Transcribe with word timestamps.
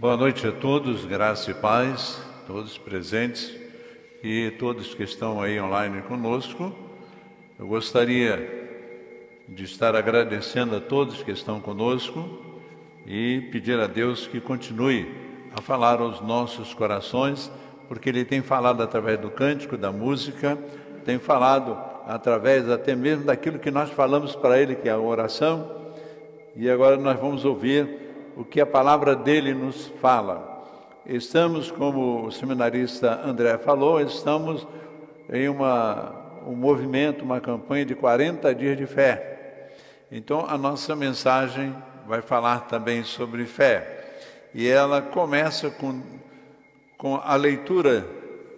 Boa 0.00 0.16
noite 0.16 0.46
a 0.46 0.50
todos, 0.50 1.04
graça 1.04 1.50
e 1.50 1.54
paz, 1.54 2.22
todos 2.46 2.78
presentes 2.78 3.54
e 4.22 4.50
todos 4.52 4.94
que 4.94 5.02
estão 5.02 5.42
aí 5.42 5.60
online 5.60 6.00
conosco. 6.00 6.74
Eu 7.58 7.66
gostaria 7.66 8.70
de 9.46 9.64
estar 9.64 9.94
agradecendo 9.94 10.74
a 10.74 10.80
todos 10.80 11.22
que 11.22 11.30
estão 11.30 11.60
conosco 11.60 12.26
e 13.06 13.46
pedir 13.52 13.78
a 13.78 13.86
Deus 13.86 14.26
que 14.26 14.40
continue 14.40 15.06
a 15.54 15.60
falar 15.60 16.00
aos 16.00 16.22
nossos 16.22 16.72
corações, 16.72 17.52
porque 17.86 18.08
Ele 18.08 18.24
tem 18.24 18.40
falado 18.40 18.82
através 18.82 19.18
do 19.20 19.30
cântico, 19.30 19.76
da 19.76 19.92
música, 19.92 20.56
tem 21.04 21.18
falado 21.18 21.78
através 22.06 22.70
até 22.70 22.96
mesmo 22.96 23.26
daquilo 23.26 23.58
que 23.58 23.70
nós 23.70 23.90
falamos 23.90 24.34
para 24.34 24.58
Ele, 24.58 24.76
que 24.76 24.88
é 24.88 24.92
a 24.92 24.98
oração, 24.98 25.92
e 26.56 26.70
agora 26.70 26.96
nós 26.96 27.20
vamos 27.20 27.44
ouvir 27.44 27.99
o 28.36 28.44
que 28.44 28.60
a 28.60 28.66
palavra 28.66 29.14
dele 29.14 29.54
nos 29.54 29.88
fala. 30.00 30.64
Estamos, 31.06 31.70
como 31.70 32.26
o 32.26 32.30
seminarista 32.30 33.20
André 33.24 33.58
falou, 33.58 34.00
estamos 34.00 34.66
em 35.32 35.48
uma, 35.48 36.14
um 36.46 36.54
movimento, 36.54 37.24
uma 37.24 37.40
campanha 37.40 37.84
de 37.84 37.94
40 37.94 38.54
dias 38.54 38.76
de 38.76 38.86
fé. 38.86 39.72
Então, 40.10 40.44
a 40.48 40.58
nossa 40.58 40.94
mensagem 40.96 41.74
vai 42.06 42.20
falar 42.20 42.66
também 42.66 43.04
sobre 43.04 43.44
fé. 43.46 43.98
E 44.52 44.68
ela 44.68 45.00
começa 45.00 45.70
com, 45.70 46.00
com 46.98 47.16
a 47.16 47.36
leitura 47.36 48.04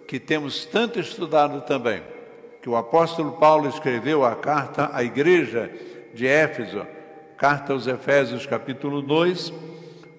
que 0.07 0.19
temos 0.19 0.65
tanto 0.65 0.99
estudado 0.99 1.61
também, 1.61 2.01
que 2.61 2.69
o 2.69 2.75
apóstolo 2.75 3.33
Paulo 3.33 3.67
escreveu 3.69 4.25
a 4.25 4.35
carta 4.35 4.89
à 4.93 5.03
igreja 5.03 5.71
de 6.13 6.27
Éfeso, 6.27 6.85
carta 7.37 7.73
aos 7.73 7.87
Efésios, 7.87 8.45
capítulo 8.45 9.01
2 9.01 9.53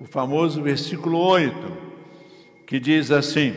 o 0.04 0.06
famoso 0.06 0.62
versículo 0.62 1.18
8, 1.18 1.56
que 2.66 2.78
diz 2.78 3.10
assim: 3.10 3.54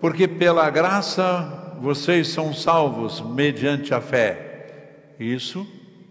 Porque 0.00 0.26
pela 0.26 0.68
graça 0.68 1.76
vocês 1.80 2.26
são 2.28 2.52
salvos 2.52 3.20
mediante 3.20 3.94
a 3.94 4.00
fé. 4.00 5.14
Isso 5.18 5.64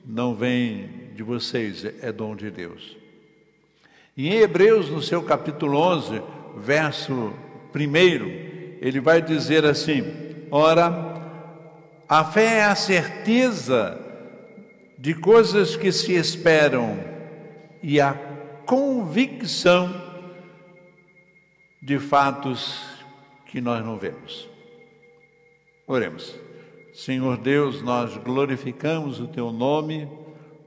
não 0.06 0.34
vem 0.34 1.12
de 1.14 1.24
vocês, 1.24 1.84
é 2.02 2.12
dom 2.12 2.38
de 2.38 2.50
Deus. 2.50 2.96
Em 4.18 4.32
Hebreus, 4.32 4.90
no 4.90 5.02
seu 5.02 5.22
capítulo 5.22 5.78
11, 5.78 6.22
verso 6.58 7.34
1, 7.76 7.80
ele 8.80 9.02
vai 9.02 9.22
dizer 9.22 9.66
assim: 9.66 10.04
Ora, 10.50 11.16
a 12.08 12.24
fé 12.24 12.60
é 12.60 12.64
a 12.64 12.76
certeza 12.76 14.07
de 14.98 15.14
coisas 15.14 15.76
que 15.76 15.92
se 15.92 16.14
esperam 16.14 16.98
e 17.84 18.02
a 18.02 18.14
convicção 18.66 19.90
de 21.82 22.00
fatos 22.00 22.84
que 23.46 23.62
nós 23.62 23.86
não 23.86 23.98
vemos. 23.98 24.50
Oremos. 25.86 26.36
Senhor 26.94 27.38
Deus, 27.38 27.82
nós 27.84 28.18
glorificamos 28.18 29.20
o 29.20 29.28
teu 29.28 29.52
nome 29.52 30.10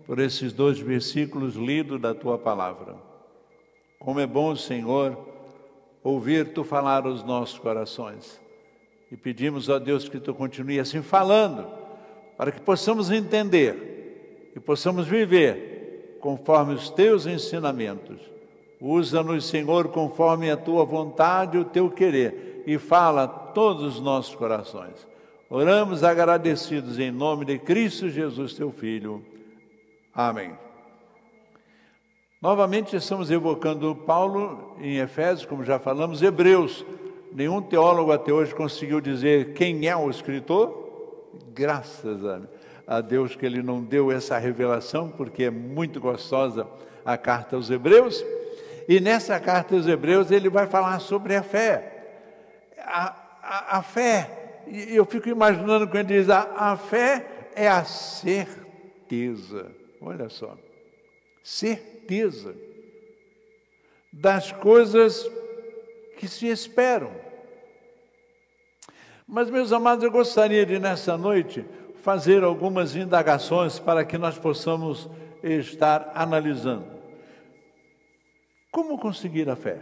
por 0.07 0.21
esses 0.21 0.53
dois 0.53 0.79
versículos 0.79 1.57
lidos 1.57 2.01
da 2.01 2.15
tua 2.15 2.39
palavra. 2.39 2.95
Como 3.99 4.21
é 4.21 4.27
bom, 4.27 4.55
Senhor, 4.55 5.19
ouvir 6.03 6.53
tu 6.55 6.63
falar 6.63 7.05
aos 7.05 7.25
nossos 7.25 7.59
corações. 7.59 8.41
E 9.11 9.17
pedimos 9.17 9.69
a 9.69 9.79
Deus 9.79 10.09
que 10.09 10.21
tu 10.21 10.33
continue 10.33 10.79
assim 10.79 11.03
falando, 11.03 11.69
para 12.39 12.53
que 12.53 12.61
possamos 12.61 13.11
entender 13.11 13.90
e 14.55 14.61
possamos 14.61 15.07
viver 15.07 16.19
conforme 16.21 16.75
os 16.75 16.91
teus 16.91 17.27
ensinamentos. 17.27 18.21
Usa-nos, 18.81 19.47
Senhor, 19.47 19.89
conforme 19.89 20.51
a 20.51 20.57
tua 20.57 20.85
vontade 20.85 21.57
e 21.57 21.61
o 21.61 21.65
teu 21.65 21.91
querer, 21.91 22.63
e 22.67 22.79
fala 22.79 23.25
a 23.25 23.29
todos 23.29 23.97
os 23.97 24.01
nossos 24.01 24.35
corações. 24.35 25.07
Oramos 25.49 26.05
agradecidos 26.05 26.99
em 26.99 27.11
nome 27.11 27.45
de 27.45 27.59
Cristo 27.59 28.09
Jesus, 28.09 28.55
teu 28.55 28.71
Filho. 28.71 29.25
Amém. 30.15 30.53
Novamente 32.41 32.97
estamos 32.97 33.31
evocando 33.31 33.95
Paulo 33.95 34.77
em 34.81 34.99
Efésios, 34.99 35.45
como 35.45 35.65
já 35.65 35.79
falamos, 35.79 36.23
Hebreus. 36.23 36.87
Nenhum 37.33 37.61
teólogo 37.61 38.13
até 38.13 38.33
hoje 38.33 38.55
conseguiu 38.55 39.01
dizer 39.01 39.53
quem 39.53 39.87
é 39.87 39.95
o 39.95 40.09
escritor. 40.09 40.89
Graças 41.53 42.25
a 42.25 42.39
Deus 42.39 42.60
a 42.91 43.01
Deus 43.01 43.37
que 43.37 43.47
Ele 43.47 43.63
não 43.63 43.85
deu 43.85 44.11
essa 44.11 44.37
revelação, 44.37 45.09
porque 45.09 45.45
é 45.45 45.51
muito 45.51 46.01
gostosa 46.01 46.67
a 47.05 47.17
carta 47.17 47.55
aos 47.55 47.71
Hebreus. 47.71 48.25
E 48.89 48.99
nessa 48.99 49.39
carta 49.39 49.77
aos 49.77 49.87
Hebreus 49.87 50.33
ele 50.33 50.49
vai 50.49 50.67
falar 50.67 50.99
sobre 50.99 51.37
a 51.37 51.43
fé. 51.45 52.73
A, 52.79 53.15
a, 53.41 53.79
a 53.79 53.83
fé, 53.85 54.65
eu 54.67 55.05
fico 55.05 55.29
imaginando 55.29 55.87
quando 55.87 56.11
ele 56.11 56.19
diz: 56.19 56.29
a, 56.29 56.73
a 56.73 56.77
fé 56.77 57.25
é 57.55 57.69
a 57.69 57.85
certeza. 57.85 59.71
Olha 60.01 60.29
só, 60.29 60.59
certeza 61.45 62.57
das 64.13 64.51
coisas 64.51 65.31
que 66.19 66.27
se 66.27 66.49
esperam. 66.49 67.13
Mas, 69.29 69.49
meus 69.49 69.73
amados, 69.73 70.03
eu 70.03 70.11
gostaria 70.11 70.67
de 70.67 70.81
nessa 70.81 71.17
noite 71.17 71.65
fazer 72.01 72.43
algumas 72.43 72.97
indagações 72.97 73.79
para 73.79 74.05
que 74.05 74.17
nós 74.17 74.39
possamos 74.39 75.09
estar 75.43 76.13
analisando. 76.15 76.87
Como 78.71 78.99
conseguir 78.99 79.49
a 79.49 79.57
fé? 79.57 79.81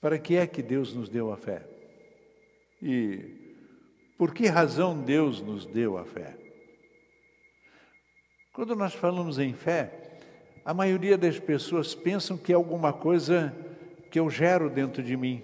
Para 0.00 0.18
que 0.18 0.36
é 0.36 0.46
que 0.46 0.62
Deus 0.62 0.94
nos 0.94 1.08
deu 1.08 1.32
a 1.32 1.36
fé? 1.36 1.62
E 2.80 3.36
por 4.16 4.32
que 4.32 4.46
razão 4.46 5.00
Deus 5.00 5.42
nos 5.42 5.66
deu 5.66 5.98
a 5.98 6.04
fé? 6.04 6.36
Quando 8.52 8.74
nós 8.74 8.94
falamos 8.94 9.38
em 9.38 9.52
fé, 9.52 10.18
a 10.64 10.72
maioria 10.72 11.18
das 11.18 11.38
pessoas 11.38 11.94
pensam 11.94 12.36
que 12.36 12.52
é 12.52 12.54
alguma 12.54 12.92
coisa 12.92 13.54
que 14.10 14.18
eu 14.18 14.30
gero 14.30 14.70
dentro 14.70 15.02
de 15.02 15.16
mim, 15.16 15.42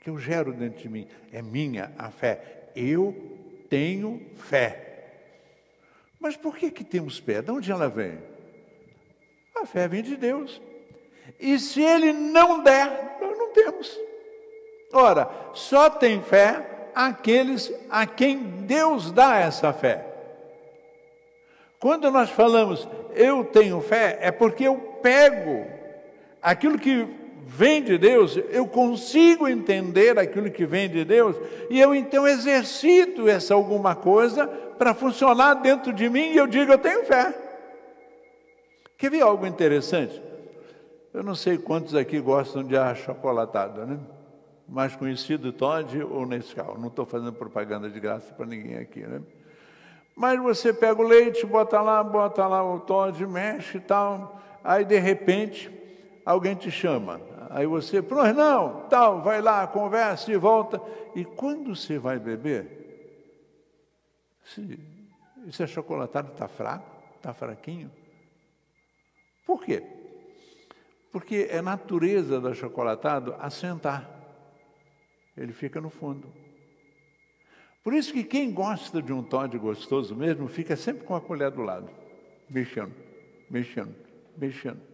que 0.00 0.10
eu 0.10 0.18
gero 0.18 0.52
dentro 0.52 0.80
de 0.80 0.88
mim. 0.88 1.06
É 1.32 1.42
minha 1.42 1.92
a 1.98 2.10
fé 2.10 2.61
eu 2.74 3.14
tenho 3.68 4.24
fé. 4.36 4.82
Mas 6.18 6.36
por 6.36 6.56
que, 6.56 6.70
que 6.70 6.84
temos 6.84 7.18
fé? 7.18 7.42
De 7.42 7.50
onde 7.50 7.70
ela 7.70 7.88
vem? 7.88 8.18
A 9.56 9.66
fé 9.66 9.88
vem 9.88 10.02
de 10.02 10.16
Deus. 10.16 10.60
E 11.38 11.58
se 11.58 11.82
Ele 11.82 12.12
não 12.12 12.62
der, 12.62 13.18
nós 13.20 13.36
não 13.36 13.52
temos. 13.52 13.98
Ora, 14.92 15.30
só 15.54 15.88
tem 15.90 16.22
fé 16.22 16.90
aqueles 16.94 17.72
a 17.90 18.06
quem 18.06 18.38
Deus 18.38 19.10
dá 19.10 19.38
essa 19.38 19.72
fé. 19.72 20.06
Quando 21.78 22.10
nós 22.10 22.30
falamos 22.30 22.88
eu 23.14 23.44
tenho 23.44 23.80
fé, 23.80 24.18
é 24.20 24.30
porque 24.30 24.64
eu 24.64 24.76
pego 25.02 25.66
aquilo 26.40 26.78
que 26.78 27.06
vem 27.46 27.82
de 27.82 27.98
Deus, 27.98 28.38
eu 28.50 28.66
consigo 28.66 29.48
entender 29.48 30.18
aquilo 30.18 30.50
que 30.50 30.64
vem 30.64 30.88
de 30.88 31.04
Deus 31.04 31.36
e 31.68 31.80
eu 31.80 31.94
então 31.94 32.26
exercito 32.26 33.28
essa 33.28 33.54
alguma 33.54 33.94
coisa 33.94 34.46
para 34.46 34.94
funcionar 34.94 35.54
dentro 35.54 35.92
de 35.92 36.08
mim 36.08 36.32
e 36.32 36.36
eu 36.36 36.46
digo, 36.46 36.72
eu 36.72 36.78
tenho 36.78 37.04
fé. 37.04 37.34
Quer 38.96 39.10
ver 39.10 39.22
algo 39.22 39.46
interessante? 39.46 40.22
Eu 41.12 41.22
não 41.22 41.34
sei 41.34 41.58
quantos 41.58 41.94
aqui 41.94 42.20
gostam 42.20 42.64
de 42.64 42.76
achocolatado, 42.76 43.84
né? 43.84 43.98
Mais 44.68 44.96
conhecido 44.96 45.52
Todd 45.52 46.02
ou 46.02 46.24
Nescau. 46.24 46.78
Não 46.78 46.88
estou 46.88 47.04
fazendo 47.04 47.32
propaganda 47.32 47.90
de 47.90 48.00
graça 48.00 48.32
para 48.32 48.46
ninguém 48.46 48.76
aqui, 48.76 49.00
né? 49.00 49.20
Mas 50.16 50.40
você 50.40 50.72
pega 50.72 51.02
o 51.02 51.06
leite, 51.06 51.44
bota 51.44 51.80
lá, 51.80 52.02
bota 52.02 52.46
lá 52.46 52.62
o 52.64 52.80
Todd, 52.80 53.26
mexe 53.26 53.78
e 53.78 53.80
tal. 53.80 54.40
Aí 54.64 54.84
de 54.84 54.98
repente 54.98 55.81
alguém 56.24 56.54
te 56.54 56.70
chama. 56.70 57.20
Aí 57.50 57.66
você, 57.66 58.00
pronto, 58.00 58.32
não, 58.32 58.88
tal, 58.88 59.20
vai 59.22 59.42
lá, 59.42 59.66
conversa 59.66 60.32
e 60.32 60.36
volta. 60.36 60.80
E 61.14 61.24
quando 61.24 61.76
você 61.76 61.98
vai 61.98 62.18
beber, 62.18 62.82
se, 64.44 64.78
esse 65.46 65.62
achocolatado 65.62 66.32
está 66.32 66.48
fraco, 66.48 66.90
está 67.16 67.34
fraquinho. 67.34 67.90
Por 69.44 69.62
quê? 69.62 69.82
Porque 71.10 71.48
é 71.50 71.60
natureza 71.60 72.40
do 72.40 72.48
achocolatado 72.48 73.34
assentar. 73.38 74.08
Ele 75.36 75.52
fica 75.52 75.80
no 75.80 75.90
fundo. 75.90 76.32
Por 77.82 77.92
isso 77.92 78.12
que 78.12 78.22
quem 78.22 78.52
gosta 78.52 79.02
de 79.02 79.12
um 79.12 79.22
Todd 79.22 79.58
gostoso 79.58 80.14
mesmo, 80.14 80.48
fica 80.48 80.76
sempre 80.76 81.04
com 81.04 81.14
a 81.14 81.20
colher 81.20 81.50
do 81.50 81.62
lado, 81.62 81.90
mexendo, 82.48 82.94
mexendo, 83.50 83.94
mexendo. 84.38 84.91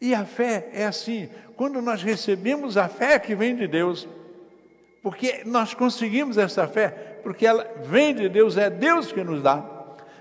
E 0.00 0.14
a 0.14 0.24
fé 0.24 0.70
é 0.72 0.86
assim, 0.86 1.28
quando 1.56 1.80
nós 1.80 2.02
recebemos 2.02 2.76
a 2.76 2.88
fé 2.88 3.18
que 3.18 3.34
vem 3.34 3.54
de 3.54 3.66
Deus, 3.66 4.08
porque 5.02 5.42
nós 5.44 5.74
conseguimos 5.74 6.38
essa 6.38 6.66
fé, 6.66 7.20
porque 7.22 7.46
ela 7.46 7.64
vem 7.82 8.14
de 8.14 8.28
Deus, 8.28 8.56
é 8.56 8.70
Deus 8.70 9.12
que 9.12 9.22
nos 9.22 9.42
dá. 9.42 9.64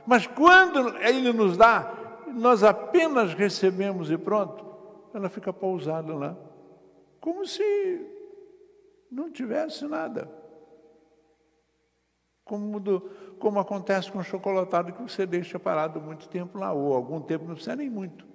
Mas 0.06 0.25
quando 0.27 0.97
Ele 0.97 1.31
nos 1.31 1.56
dá, 1.56 1.94
nós 2.27 2.63
apenas 2.63 3.33
recebemos 3.33 4.09
e 4.09 4.18
pronto, 4.18 4.65
ela 5.13 5.29
fica 5.29 5.51
pousada 5.51 6.13
lá, 6.15 6.38
como 7.19 7.45
se 7.45 8.07
não 9.12 9.29
tivesse 9.31 9.85
nada. 9.85 10.29
Como, 12.44 12.79
do, 12.79 13.01
como 13.39 13.59
acontece 13.59 14.12
com 14.12 14.19
o 14.19 14.23
chocolatado 14.23 14.91
que 14.91 15.01
você 15.01 15.25
deixa 15.25 15.59
parado 15.59 16.01
muito 16.01 16.27
tempo 16.27 16.57
lá, 16.57 16.73
ou 16.73 16.94
algum 16.94 17.21
tempo, 17.21 17.45
não 17.45 17.53
precisa 17.53 17.75
nem 17.75 17.89
muito. 17.89 18.31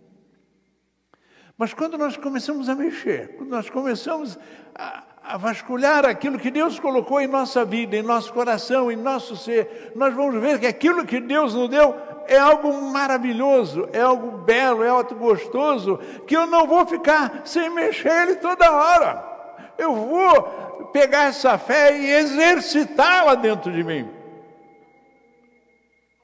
Mas 1.59 1.73
quando 1.73 1.97
nós 1.97 2.17
começamos 2.17 2.69
a 2.69 2.75
mexer, 2.75 3.37
quando 3.37 3.51
nós 3.51 3.71
começamos 3.71 4.39
a, 4.75 5.05
a 5.23 5.37
vasculhar 5.39 6.05
aquilo 6.05 6.39
que 6.39 6.51
Deus 6.51 6.79
colocou 6.79 7.19
em 7.19 7.27
nossa 7.27 7.65
vida, 7.65 7.97
em 7.97 8.03
nosso 8.03 8.33
coração, 8.33 8.93
em 8.93 8.97
nosso 8.97 9.37
ser, 9.37 9.93
nós 9.97 10.15
vamos 10.15 10.39
ver 10.41 10.61
que 10.61 10.67
aquilo 10.67 11.07
que 11.07 11.19
Deus 11.19 11.55
nos 11.55 11.71
deu 11.71 11.95
é 12.29 12.37
algo 12.37 12.73
maravilhoso, 12.73 13.89
é 13.93 14.01
algo 14.01 14.39
belo, 14.39 14.83
é 14.83 14.89
algo 14.89 15.15
gostoso, 15.15 15.99
que 16.27 16.37
eu 16.37 16.47
não 16.47 16.67
vou 16.67 16.87
ficar 16.87 17.43
sem 17.45 17.71
mexer 17.71 18.11
ele 18.23 18.37
toda 18.37 18.71
hora. 18.71 19.25
Eu 19.79 19.95
vou 19.95 20.89
pegar 20.93 21.25
essa 21.25 21.57
fé 21.57 21.97
e 21.99 22.11
exercitá-la 22.11 23.35
dentro 23.35 23.73
de 23.73 23.83
mim. 23.83 24.11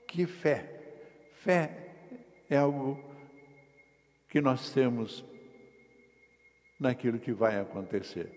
Que 0.07 0.27
fé? 0.27 0.67
Fé 1.43 1.71
é 2.51 2.59
algo 2.59 3.12
que 4.33 4.41
nós 4.41 4.71
temos 4.71 5.23
naquilo 6.81 7.19
que 7.19 7.35
vai 7.35 7.61
acontecer. 7.61 8.31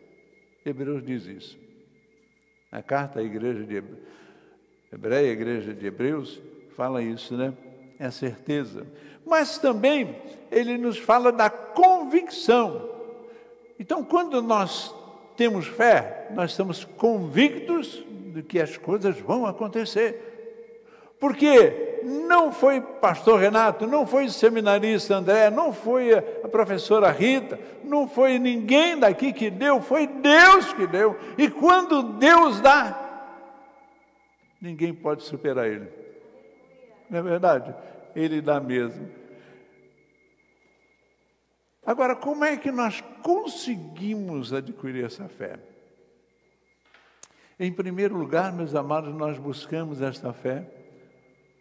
Hebreus 0.66 1.02
diz 1.02 1.26
isso. 1.26 1.58
A 2.70 2.84
carta 2.84 3.22
à 3.22 3.24
igreja 3.24 3.64
de 3.64 3.82
Hebreia, 4.92 5.32
igreja 5.32 5.74
de 5.74 5.86
Hebreus, 5.86 6.42
fala 6.76 7.02
isso, 7.02 7.38
né? 7.38 7.54
É 7.98 8.08
a 8.08 8.12
certeza. 8.12 8.86
Mas 9.26 9.58
também 9.58 10.22
ele 10.52 10.78
nos 10.78 10.98
fala 10.98 11.32
da 11.32 11.50
convicção. 11.50 12.90
Então, 13.80 14.04
quando 14.04 14.42
nós 14.42 14.94
temos 15.38 15.66
fé, 15.66 16.28
nós 16.32 16.52
estamos 16.52 16.84
convictos 16.84 18.04
de 18.34 18.44
que 18.44 18.60
as 18.60 18.76
coisas 18.76 19.18
vão 19.18 19.46
acontecer. 19.46 21.16
Porque 21.22 21.85
não 22.06 22.52
foi 22.52 22.80
pastor 22.80 23.40
Renato, 23.40 23.88
não 23.88 24.06
foi 24.06 24.26
o 24.26 24.32
seminarista 24.32 25.16
André, 25.16 25.50
não 25.50 25.74
foi 25.74 26.14
a 26.14 26.48
professora 26.48 27.12
Rita, 27.12 27.60
não 27.84 28.08
foi 28.08 28.40
ninguém 28.40 28.98
daqui 28.98 29.34
que 29.34 29.50
deu, 29.50 29.82
foi 29.82 30.08
Deus 30.08 30.72
que 30.74 30.88
deu. 30.88 31.18
E 31.38 31.50
quando 31.50 32.04
Deus 32.14 32.62
dá, 32.62 33.34
ninguém 34.62 34.94
pode 34.94 35.24
superar 35.24 35.68
Ele. 35.68 35.90
Não 37.10 37.20
é 37.20 37.22
verdade? 37.22 37.76
Ele 38.16 38.42
dá 38.42 38.60
mesmo. 38.60 39.10
Agora, 41.86 42.16
como 42.16 42.46
é 42.46 42.58
que 42.58 42.72
nós 42.72 43.04
conseguimos 43.22 44.54
adquirir 44.54 45.06
essa 45.06 45.28
fé? 45.28 45.60
Em 47.60 47.72
primeiro 47.72 48.18
lugar, 48.18 48.52
meus 48.52 48.76
amados, 48.76 49.14
nós 49.14 49.38
buscamos 49.38 50.02
esta 50.02 50.34
fé 50.34 50.85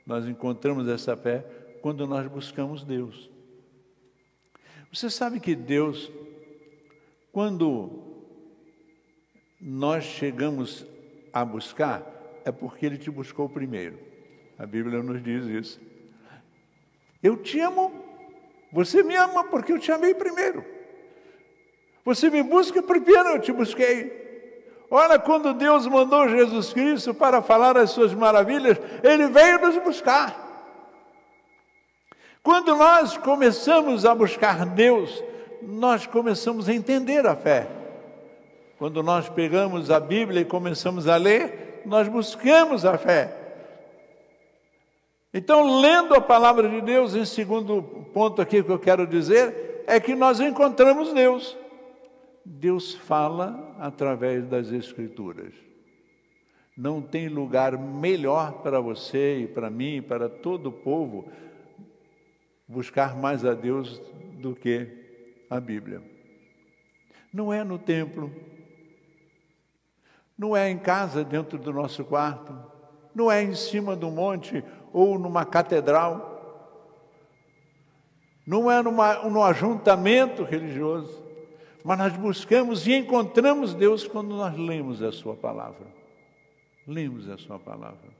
nós 0.07 0.27
encontramos 0.27 0.89
essa 0.89 1.17
fé 1.17 1.45
quando 1.81 2.07
nós 2.07 2.27
buscamos 2.27 2.85
Deus. 2.85 3.31
Você 4.93 5.11
sabe 5.11 5.41
que 5.41 5.55
Deus, 5.55 6.11
quando 7.33 8.05
nós 9.61 10.05
chegamos 10.05 10.87
a 11.33 11.45
buscar, 11.45 12.03
é 12.45 12.53
porque 12.53 12.87
Ele 12.87 12.99
te 12.99 13.11
buscou 13.11 13.49
primeiro. 13.49 13.99
A 14.59 14.67
Bíblia 14.67 15.03
nos 15.03 15.23
diz 15.23 15.45
isso. 15.47 15.81
Eu 17.23 17.37
te 17.37 17.59
amo, 17.61 17.93
você 18.71 19.03
me 19.03 19.17
ama 19.17 19.45
porque 19.45 19.73
eu 19.73 19.79
te 19.79 19.91
amei 19.91 20.15
primeiro. 20.15 20.65
Você 22.05 22.29
me 22.29 22.43
busca 22.43 22.83
primeiro, 22.83 23.31
eu 23.31 23.41
te 23.41 23.53
busquei. 23.53 24.24
Olha, 24.97 25.19
quando 25.19 25.53
Deus 25.53 25.89
mandou 25.89 26.29
Jesus 26.29 26.73
Cristo 26.73 27.13
para 27.13 27.43
falar 27.43 27.77
as 27.77 27.91
suas 27.91 28.15
maravilhas, 28.15 28.79
ele 29.03 29.27
veio 29.27 29.59
nos 29.59 29.77
buscar. 29.79 30.37
Quando 32.45 32.77
nós 32.77 33.17
começamos 33.17 34.05
a 34.05 34.15
buscar 34.15 34.65
Deus, 34.65 35.21
nós 35.61 36.07
começamos 36.07 36.69
a 36.69 36.73
entender 36.73 37.27
a 37.27 37.35
fé. 37.35 37.67
Quando 38.79 39.03
nós 39.03 39.29
pegamos 39.29 39.91
a 39.91 39.99
Bíblia 39.99 40.43
e 40.43 40.45
começamos 40.45 41.09
a 41.09 41.17
ler, 41.17 41.83
nós 41.85 42.07
buscamos 42.07 42.85
a 42.85 42.97
fé. 42.97 43.35
Então, 45.35 45.81
lendo 45.81 46.15
a 46.15 46.21
palavra 46.21 46.69
de 46.69 46.81
Deus, 46.81 47.17
em 47.17 47.25
segundo 47.25 47.83
ponto 48.15 48.41
aqui 48.41 48.63
que 48.63 48.71
eu 48.71 48.79
quero 48.79 49.09
dizer, 49.09 49.83
é 49.89 49.99
que 49.99 50.15
nós 50.15 50.39
encontramos 50.39 51.13
Deus. 51.13 51.64
Deus 52.45 52.95
fala 52.95 53.75
através 53.79 54.47
das 54.47 54.71
Escrituras. 54.71 55.55
Não 56.77 57.01
tem 57.01 57.29
lugar 57.29 57.79
melhor 57.79 58.63
para 58.63 58.81
você 58.81 59.41
e 59.41 59.47
para 59.47 59.71
mim, 59.71 59.97
e 59.97 60.03
para 60.03 60.29
todo 60.29 60.67
o 60.69 60.73
povo, 60.73 61.29
buscar 62.67 63.17
mais 63.17 63.45
a 63.45 63.55
Deus 63.55 64.01
do 64.41 64.55
que 64.55 64.89
a 65.49 65.61
Bíblia. 65.61 66.03
Não 67.33 67.53
é 67.53 67.65
no 67.65 67.79
templo, 67.79 68.31
não 70.37 70.57
é 70.57 70.69
em 70.69 70.79
casa, 70.79 71.25
dentro 71.25 71.59
do 71.59 71.73
nosso 71.73 72.05
quarto, 72.05 72.55
não 73.15 73.31
é 73.31 73.43
em 73.43 73.55
cima 73.55 73.95
do 73.95 74.11
monte 74.11 74.65
ou 74.93 75.19
numa 75.19 75.45
catedral, 75.45 76.33
não 78.47 78.71
é 78.71 78.83
numa, 78.83 79.23
num 79.23 79.43
ajuntamento 79.43 80.43
religioso. 80.43 81.24
Mas 81.85 81.99
nós 81.99 82.17
buscamos 82.17 82.87
e 82.87 82.95
encontramos 82.95 83.75
Deus 83.75 84.09
quando 84.09 84.35
nós 84.35 84.57
lemos 84.57 85.03
a 85.03 85.13
Sua 85.13 85.37
palavra. 85.37 85.87
Lemos 86.87 87.29
a 87.29 87.37
Sua 87.37 87.59
palavra. 87.59 88.11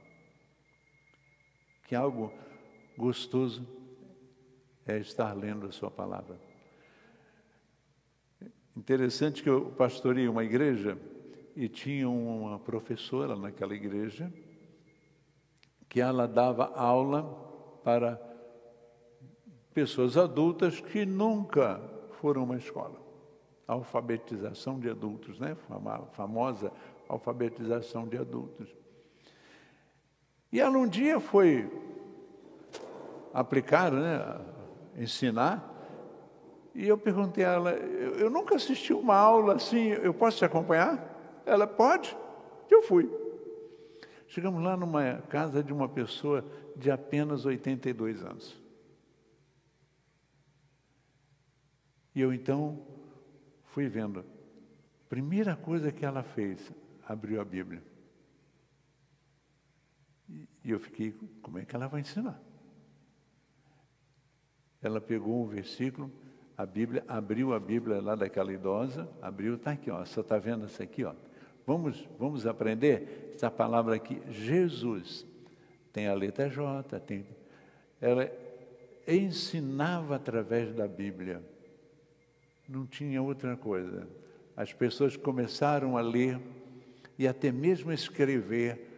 Que 1.87 1.95
algo 1.95 2.31
gostoso 2.95 3.67
é 4.85 4.99
estar 4.99 5.33
lendo 5.33 5.65
a 5.65 5.71
Sua 5.71 5.89
palavra. 5.89 6.39
Interessante 8.77 9.41
que 9.41 9.49
eu 9.49 9.71
pastorei 9.71 10.27
uma 10.27 10.43
igreja 10.43 10.95
e 11.55 11.67
tinha 11.67 12.07
uma 12.07 12.59
professora 12.59 13.35
naquela 13.35 13.73
igreja 13.73 14.31
que 15.89 15.99
ela 15.99 16.27
dava 16.27 16.71
aula 16.75 17.23
para 17.83 18.21
pessoas 19.73 20.17
adultas 20.17 20.79
que 20.79 21.03
nunca 21.03 21.81
foram 22.19 22.41
a 22.41 22.45
uma 22.45 22.57
escola 22.57 23.04
alfabetização 23.67 24.79
de 24.79 24.89
adultos, 24.89 25.39
né? 25.39 25.55
famosa 26.13 26.71
alfabetização 27.07 28.07
de 28.07 28.17
adultos. 28.17 28.67
E 30.51 30.59
ela 30.59 30.77
um 30.77 30.87
dia 30.87 31.19
foi 31.19 31.69
aplicar, 33.33 33.91
né, 33.91 34.39
ensinar, 34.97 35.75
e 36.73 36.87
eu 36.87 36.97
perguntei 36.97 37.45
a 37.45 37.51
ela, 37.51 37.71
eu, 37.71 38.29
nunca 38.29 38.55
assisti 38.55 38.93
uma 38.93 39.15
aula 39.15 39.55
assim, 39.55 39.87
eu 39.87 40.13
posso 40.13 40.37
te 40.37 40.45
acompanhar? 40.45 41.41
Ela, 41.45 41.65
pode. 41.65 42.15
Eu 42.69 42.81
fui. 42.83 43.09
Chegamos 44.27 44.61
lá 44.61 44.75
numa 44.75 45.21
casa 45.29 45.63
de 45.63 45.71
uma 45.71 45.87
pessoa 45.87 46.43
de 46.75 46.91
apenas 46.91 47.45
82 47.45 48.23
anos. 48.23 48.61
E 52.13 52.19
eu 52.19 52.33
então 52.33 52.94
fui 53.75 53.89
vendo. 53.89 54.23
Primeira 55.09 55.53
coisa 55.53 55.91
que 55.91 56.05
ela 56.05 56.23
fez, 56.23 56.71
abriu 57.05 57.41
a 57.41 57.43
Bíblia. 57.43 57.83
E 60.63 60.71
eu 60.71 60.79
fiquei, 60.79 61.13
como 61.41 61.59
é 61.59 61.65
que 61.65 61.75
ela 61.75 61.85
vai 61.85 61.99
ensinar? 61.99 62.41
Ela 64.81 65.01
pegou 65.01 65.43
um 65.43 65.47
versículo, 65.47 66.09
a 66.57 66.65
Bíblia, 66.65 67.03
abriu 67.05 67.53
a 67.53 67.59
Bíblia 67.59 68.01
lá 68.01 68.15
daquela 68.15 68.53
idosa, 68.53 69.09
abriu, 69.21 69.55
está 69.55 69.71
aqui, 69.71 69.91
ó, 69.91 70.05
você 70.05 70.21
está 70.21 70.37
vendo 70.37 70.67
isso 70.67 70.81
aqui, 70.81 71.03
ó. 71.03 71.13
Vamos, 71.67 72.07
vamos 72.17 72.47
aprender 72.47 73.33
essa 73.35 73.51
palavra 73.51 73.95
aqui, 73.95 74.21
Jesus. 74.29 75.27
Tem 75.91 76.07
a 76.07 76.13
letra 76.13 76.49
J, 76.49 76.97
tem. 77.01 77.25
Ela 77.99 78.31
ensinava 79.05 80.15
através 80.15 80.73
da 80.73 80.87
Bíblia. 80.87 81.43
Não 82.67 82.85
tinha 82.85 83.21
outra 83.21 83.55
coisa. 83.55 84.07
As 84.55 84.73
pessoas 84.73 85.15
começaram 85.15 85.97
a 85.97 86.01
ler 86.01 86.39
e 87.17 87.27
até 87.27 87.51
mesmo 87.51 87.91
escrever 87.91 88.91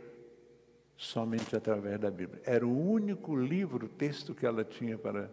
somente 0.95 1.55
através 1.55 1.99
da 1.99 2.09
Bíblia. 2.09 2.41
Era 2.45 2.65
o 2.65 2.89
único 2.91 3.35
livro, 3.35 3.87
texto 3.87 4.33
que 4.33 4.45
ela 4.45 4.63
tinha 4.63 4.97
para 4.97 5.29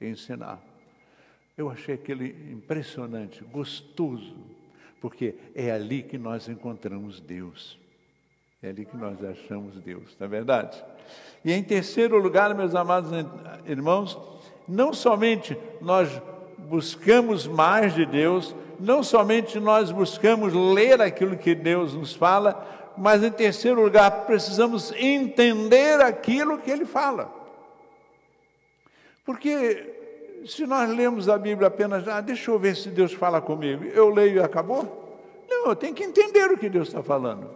ensinar. 0.00 0.62
Eu 1.56 1.70
achei 1.70 1.94
aquele 1.94 2.52
impressionante, 2.52 3.44
gostoso, 3.44 4.36
porque 5.00 5.34
é 5.54 5.70
ali 5.70 6.02
que 6.02 6.16
nós 6.16 6.48
encontramos 6.48 7.20
Deus. 7.20 7.78
É 8.62 8.68
ali 8.68 8.86
que 8.86 8.96
nós 8.96 9.22
achamos 9.24 9.80
Deus, 9.80 10.16
não 10.20 10.26
é 10.26 10.30
verdade? 10.30 10.82
E 11.44 11.52
em 11.52 11.62
terceiro 11.64 12.16
lugar, 12.16 12.54
meus 12.54 12.76
amados 12.76 13.10
irmãos, 13.66 14.16
não 14.68 14.92
somente 14.92 15.58
nós 15.80 16.08
buscamos 16.68 17.46
mais 17.46 17.94
de 17.94 18.04
Deus, 18.06 18.54
não 18.78 19.02
somente 19.02 19.60
nós 19.60 19.90
buscamos 19.90 20.52
ler 20.52 21.00
aquilo 21.00 21.36
que 21.36 21.54
Deus 21.54 21.94
nos 21.94 22.14
fala, 22.14 22.92
mas 22.96 23.22
em 23.22 23.30
terceiro 23.30 23.82
lugar, 23.82 24.10
precisamos 24.26 24.92
entender 24.92 26.00
aquilo 26.00 26.58
que 26.58 26.70
Ele 26.70 26.84
fala. 26.84 27.32
Porque 29.24 29.94
se 30.46 30.66
nós 30.66 30.90
lemos 30.90 31.28
a 31.28 31.38
Bíblia 31.38 31.68
apenas, 31.68 32.06
ah, 32.08 32.20
deixa 32.20 32.50
eu 32.50 32.58
ver 32.58 32.76
se 32.76 32.88
Deus 32.88 33.12
fala 33.12 33.40
comigo, 33.40 33.84
eu 33.84 34.08
leio 34.08 34.36
e 34.36 34.42
acabou? 34.42 35.00
Não, 35.48 35.68
eu 35.68 35.76
tenho 35.76 35.94
que 35.94 36.04
entender 36.04 36.50
o 36.50 36.58
que 36.58 36.68
Deus 36.68 36.88
está 36.88 37.02
falando. 37.02 37.48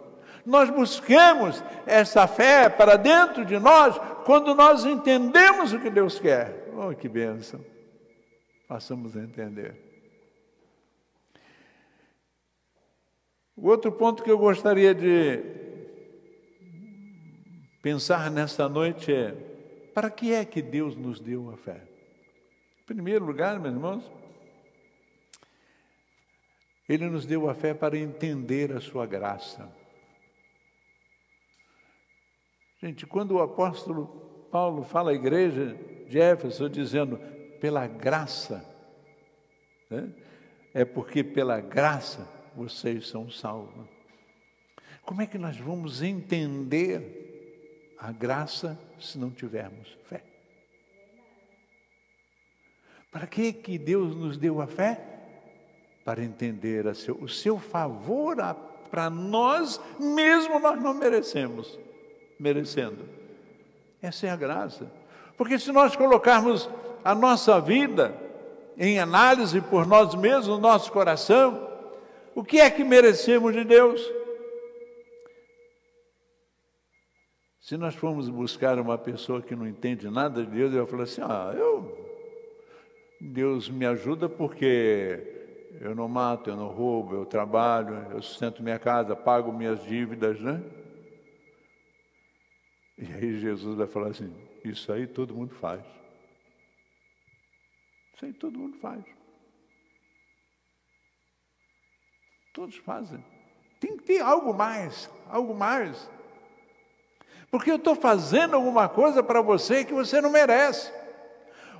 Nós 0.45 0.69
buscamos 0.69 1.61
essa 1.85 2.25
fé 2.25 2.69
para 2.69 2.95
dentro 2.95 3.43
de 3.43 3.59
nós 3.59 3.99
quando 4.23 4.55
nós 4.55 4.85
entendemos 4.85 5.73
o 5.73 5.79
que 5.79 5.89
Deus 5.89 6.17
quer. 6.19 6.69
Oh, 6.77 6.95
que 6.95 7.09
bênção! 7.09 7.59
Passamos 8.67 9.15
a 9.15 9.21
entender. 9.21 9.75
O 13.55 13.69
outro 13.69 13.91
ponto 13.93 14.21
que 14.21 14.29
eu 14.29 14.37
gostaria 14.37 14.93
de 14.93 15.41
pensar 17.81 18.29
nesta 18.29 18.67
noite 18.67 19.13
é: 19.13 19.31
para 19.93 20.11
que 20.11 20.33
é 20.33 20.43
que 20.43 20.61
Deus 20.61 20.97
nos 20.97 21.21
deu 21.21 21.49
a 21.49 21.55
fé? 21.55 21.81
Em 22.81 22.85
primeiro 22.85 23.23
lugar, 23.25 23.57
meus 23.57 23.73
irmãos, 23.73 24.11
Ele 26.89 27.09
nos 27.09 27.25
deu 27.25 27.49
a 27.49 27.55
fé 27.55 27.73
para 27.73 27.97
entender 27.97 28.73
a 28.73 28.81
Sua 28.81 29.05
graça. 29.05 29.73
Gente, 32.81 33.07
quando 33.07 33.31
o 33.31 33.41
apóstolo 33.41 34.07
Paulo 34.51 34.83
fala 34.83 35.11
à 35.11 35.13
igreja 35.13 35.73
de 36.07 36.19
Éfeso, 36.19 36.69
dizendo, 36.69 37.19
pela 37.59 37.87
graça, 37.87 38.63
né? 39.89 40.09
é 40.73 40.85
porque 40.85 41.23
pela 41.23 41.59
graça 41.59 42.27
vocês 42.55 43.07
são 43.07 43.29
salvos. 43.29 43.87
Como 45.03 45.21
é 45.21 45.25
que 45.25 45.37
nós 45.37 45.57
vamos 45.57 46.01
entender 46.01 47.95
a 47.97 48.11
graça 48.11 48.77
se 48.99 49.17
não 49.17 49.29
tivermos 49.29 49.97
fé? 50.09 50.23
Para 53.11 53.25
que, 53.25 53.53
que 53.53 53.77
Deus 53.77 54.15
nos 54.15 54.37
deu 54.37 54.61
a 54.61 54.67
fé? 54.67 55.01
Para 56.03 56.23
entender 56.23 56.93
seu, 56.95 57.15
o 57.15 57.29
seu 57.29 57.57
favor 57.57 58.35
para 58.89 59.09
nós, 59.09 59.79
mesmo 59.99 60.59
nós 60.59 60.81
não 60.81 60.93
merecemos 60.93 61.79
merecendo. 62.39 63.07
Essa 64.01 64.27
é 64.27 64.29
a 64.29 64.35
graça. 64.35 64.91
Porque 65.35 65.59
se 65.59 65.71
nós 65.71 65.95
colocarmos 65.95 66.69
a 67.03 67.15
nossa 67.15 67.59
vida 67.59 68.15
em 68.77 68.99
análise 68.99 69.59
por 69.59 69.87
nós 69.87 70.13
mesmos, 70.15 70.47
no 70.47 70.59
nosso 70.59 70.91
coração, 70.91 71.67
o 72.35 72.43
que 72.43 72.59
é 72.59 72.69
que 72.69 72.83
merecemos 72.83 73.53
de 73.53 73.63
Deus? 73.63 74.01
Se 77.59 77.75
nós 77.75 77.95
formos 77.95 78.29
buscar 78.29 78.79
uma 78.79 78.97
pessoa 78.97 79.41
que 79.41 79.55
não 79.55 79.67
entende 79.67 80.09
nada 80.09 80.45
de 80.45 80.51
Deus, 80.51 80.73
ela 80.73 80.87
fala 80.87 81.03
assim: 81.03 81.21
Ah, 81.21 81.53
eu. 81.57 82.05
Deus 83.19 83.67
me 83.67 83.85
ajuda 83.85 84.29
porque 84.29 85.19
eu 85.81 85.95
não 85.95 86.07
mato, 86.07 86.49
eu 86.49 86.55
não 86.55 86.67
roubo, 86.67 87.15
eu 87.15 87.25
trabalho, 87.25 88.07
eu 88.11 88.21
sustento 88.21 88.63
minha 88.63 88.79
casa, 88.79 89.15
pago 89.15 89.51
minhas 89.51 89.83
dívidas, 89.83 90.39
né? 90.39 90.61
E 92.97 93.05
aí 93.13 93.39
Jesus 93.39 93.75
vai 93.75 93.87
falar 93.87 94.09
assim: 94.09 94.33
Isso 94.63 94.91
aí 94.93 95.05
todo 95.05 95.35
mundo 95.35 95.53
faz. 95.55 95.81
Isso 98.17 98.25
aí 98.25 98.33
todo 98.33 98.57
mundo 98.57 98.75
faz. 98.79 99.05
Todos 102.51 102.75
fazem. 102.77 103.23
Tem 103.79 103.95
que 103.95 104.05
ter 104.05 104.21
algo 104.21 104.55
mais, 104.55 105.07
algo 105.29 105.53
mais. 105.53 106.09
Porque 107.51 107.69
eu 107.69 107.75
estou 107.75 107.93
fazendo 107.93 108.55
alguma 108.55 108.89
coisa 108.89 109.21
para 109.21 109.39
você 109.39 109.85
que 109.85 109.93
você 109.93 110.19
não 110.19 110.31
merece. 110.31 110.91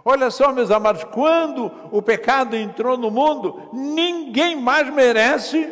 Olha 0.06 0.30
só, 0.30 0.54
meus 0.54 0.70
amados, 0.70 1.04
quando 1.06 1.72
o 1.92 2.04
pecado 2.04 2.56
entrou 2.56 2.96
no 2.96 3.10
mundo, 3.10 3.72
ninguém 3.74 4.56
mais 4.56 4.94
merece 4.94 5.68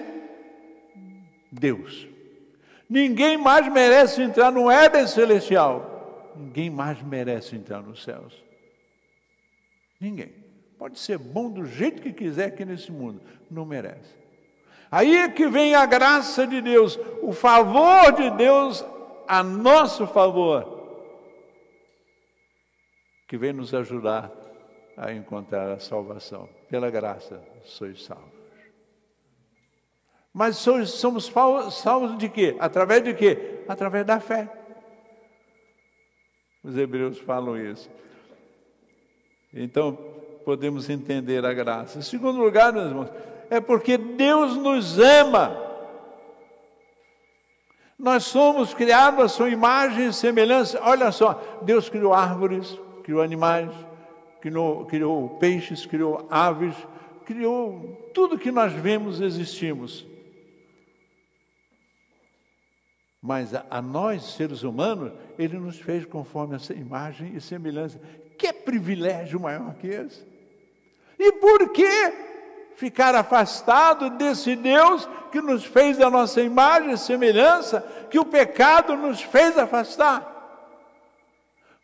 Deus. 1.51 2.07
Ninguém 2.89 3.37
mais 3.37 3.71
merece 3.71 4.23
entrar 4.23 4.51
no 4.51 4.71
Éden 4.71 5.05
celestial. 5.05 6.33
Ninguém 6.35 6.71
mais 6.71 6.99
merece 7.03 7.55
entrar 7.55 7.83
nos 7.83 8.03
céus. 8.03 8.43
Ninguém. 10.01 10.44
Pode 10.85 10.99
ser 10.99 11.17
bom 11.17 11.49
do 11.49 11.65
jeito 11.65 11.99
que 11.99 12.13
quiser 12.13 12.45
aqui 12.45 12.63
nesse 12.63 12.91
mundo, 12.91 13.19
não 13.49 13.65
merece. 13.65 14.15
Aí 14.91 15.15
é 15.15 15.27
que 15.27 15.47
vem 15.47 15.73
a 15.73 15.83
graça 15.83 16.45
de 16.45 16.61
Deus, 16.61 16.95
o 17.23 17.33
favor 17.33 18.11
de 18.11 18.29
Deus 18.29 18.85
a 19.27 19.41
nosso 19.41 20.05
favor, 20.05 21.09
que 23.27 23.35
vem 23.35 23.51
nos 23.51 23.73
ajudar 23.73 24.31
a 24.95 25.11
encontrar 25.11 25.71
a 25.71 25.79
salvação. 25.79 26.47
Pela 26.69 26.91
graça, 26.91 27.43
sois 27.63 28.03
salvos. 28.03 28.29
Mas 30.31 30.57
somos 30.57 31.33
salvos 31.81 32.15
de 32.15 32.29
quê? 32.29 32.55
Através 32.59 33.03
de 33.03 33.15
quê? 33.15 33.63
Através 33.67 34.05
da 34.05 34.19
fé. 34.19 34.47
Os 36.63 36.77
hebreus 36.77 37.17
falam 37.17 37.57
isso. 37.57 37.89
Então, 39.51 40.13
podemos 40.45 40.89
entender 40.89 41.43
a 41.43 41.53
graça. 41.53 41.97
Em 41.97 42.03
segundo 42.03 42.39
lugar, 42.39 42.71
meus 42.71 42.87
irmãos, 42.87 43.09
é 43.49 43.59
porque 43.59 43.97
Deus 43.97 44.55
nos 44.55 44.99
ama. 44.99 45.65
Nós 47.97 48.25
somos 48.25 48.73
criados 48.73 49.19
à 49.25 49.27
sua 49.27 49.49
imagem 49.49 50.07
e 50.07 50.13
semelhança. 50.13 50.79
Olha 50.83 51.11
só, 51.11 51.59
Deus 51.63 51.89
criou 51.89 52.13
árvores, 52.13 52.79
criou 53.03 53.21
animais, 53.21 53.71
criou, 54.39 54.85
criou 54.85 55.29
peixes, 55.39 55.85
criou 55.85 56.27
aves, 56.29 56.75
criou 57.25 58.09
tudo 58.13 58.37
que 58.37 58.51
nós 58.51 58.71
vemos 58.71 59.21
existimos. 59.21 60.05
Mas 63.19 63.55
a, 63.55 63.65
a, 63.71 63.81
nós, 63.81 64.21
seres 64.35 64.61
humanos, 64.61 65.11
Ele 65.39 65.57
nos 65.57 65.79
fez 65.79 66.05
conforme 66.05 66.55
essa 66.55 66.73
imagem 66.73 67.33
e 67.35 67.41
semelhança. 67.41 67.99
Que 68.37 68.53
privilégio 68.53 69.39
maior 69.39 69.73
que 69.75 69.87
esse? 69.87 70.34
E 71.17 71.31
por 71.33 71.69
que 71.69 72.13
ficar 72.75 73.15
afastado 73.15 74.09
desse 74.11 74.55
Deus 74.55 75.07
que 75.31 75.41
nos 75.41 75.65
fez 75.65 75.99
a 76.01 76.09
nossa 76.09 76.41
imagem 76.41 76.91
e 76.91 76.97
semelhança, 76.97 77.81
que 78.09 78.19
o 78.19 78.25
pecado 78.25 78.95
nos 78.95 79.21
fez 79.21 79.57
afastar? 79.57 80.33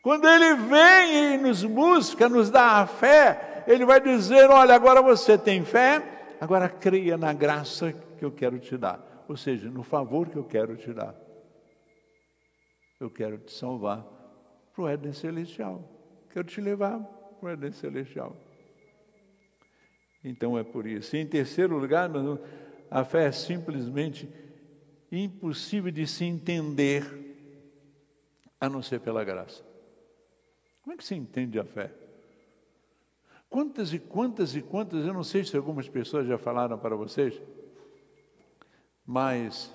Quando 0.02 0.28
Ele 0.28 0.56
vem 0.56 1.36
e 1.36 1.38
nos 1.38 1.64
busca, 1.64 2.28
nos 2.28 2.50
dá 2.50 2.82
a 2.82 2.88
fé, 2.88 3.64
Ele 3.68 3.86
vai 3.86 4.00
dizer: 4.00 4.50
Olha, 4.50 4.76
agora 4.76 5.02
você 5.02 5.38
tem 5.38 5.64
fé, 5.64 6.02
agora 6.40 6.68
creia 6.68 7.18
na 7.18 7.34
graça 7.34 7.94
que 8.18 8.26
eu 8.26 8.32
quero 8.32 8.60
te 8.60 8.78
dar, 8.78 9.00
ou 9.28 9.38
seja, 9.38 9.70
no 9.70 9.84
favor 9.84 10.28
que 10.28 10.38
eu 10.38 10.44
quero 10.44 10.76
te 10.76 10.92
dar 10.94 11.16
eu 13.02 13.10
quero 13.10 13.40
te 13.40 13.52
salvar 13.52 14.06
para 14.74 14.84
o 14.84 14.88
Éden 14.88 15.12
Celestial. 15.12 15.84
Quero 16.30 16.48
te 16.48 16.62
levar 16.62 17.00
para 17.00 17.48
o 17.48 17.50
Éden 17.50 17.72
Celestial. 17.72 18.36
Então 20.24 20.58
é 20.58 20.64
por 20.64 20.86
isso. 20.86 21.16
E 21.16 21.20
em 21.20 21.26
terceiro 21.26 21.78
lugar, 21.78 22.10
a 22.90 23.04
fé 23.04 23.26
é 23.26 23.32
simplesmente 23.32 24.30
impossível 25.12 25.92
de 25.92 26.06
se 26.08 26.24
entender 26.24 27.04
a 28.60 28.70
não 28.70 28.82
ser 28.82 29.00
pela 29.00 29.24
graça. 29.24 29.64
Como 30.82 30.94
é 30.94 30.98
que 30.98 31.04
se 31.04 31.16
entende 31.16 31.60
a 31.60 31.66
fé? 31.66 31.92
Quantas 33.50 33.94
e 33.94 34.00
quantas 34.00 34.56
e 34.56 34.62
quantas, 34.62 35.06
eu 35.06 35.14
não 35.14 35.24
sei 35.24 35.44
se 35.44 35.58
algumas 35.58 35.90
pessoas 35.90 36.26
já 36.26 36.38
falaram 36.38 36.78
para 36.78 36.96
vocês, 36.96 37.42
mas 39.06 39.74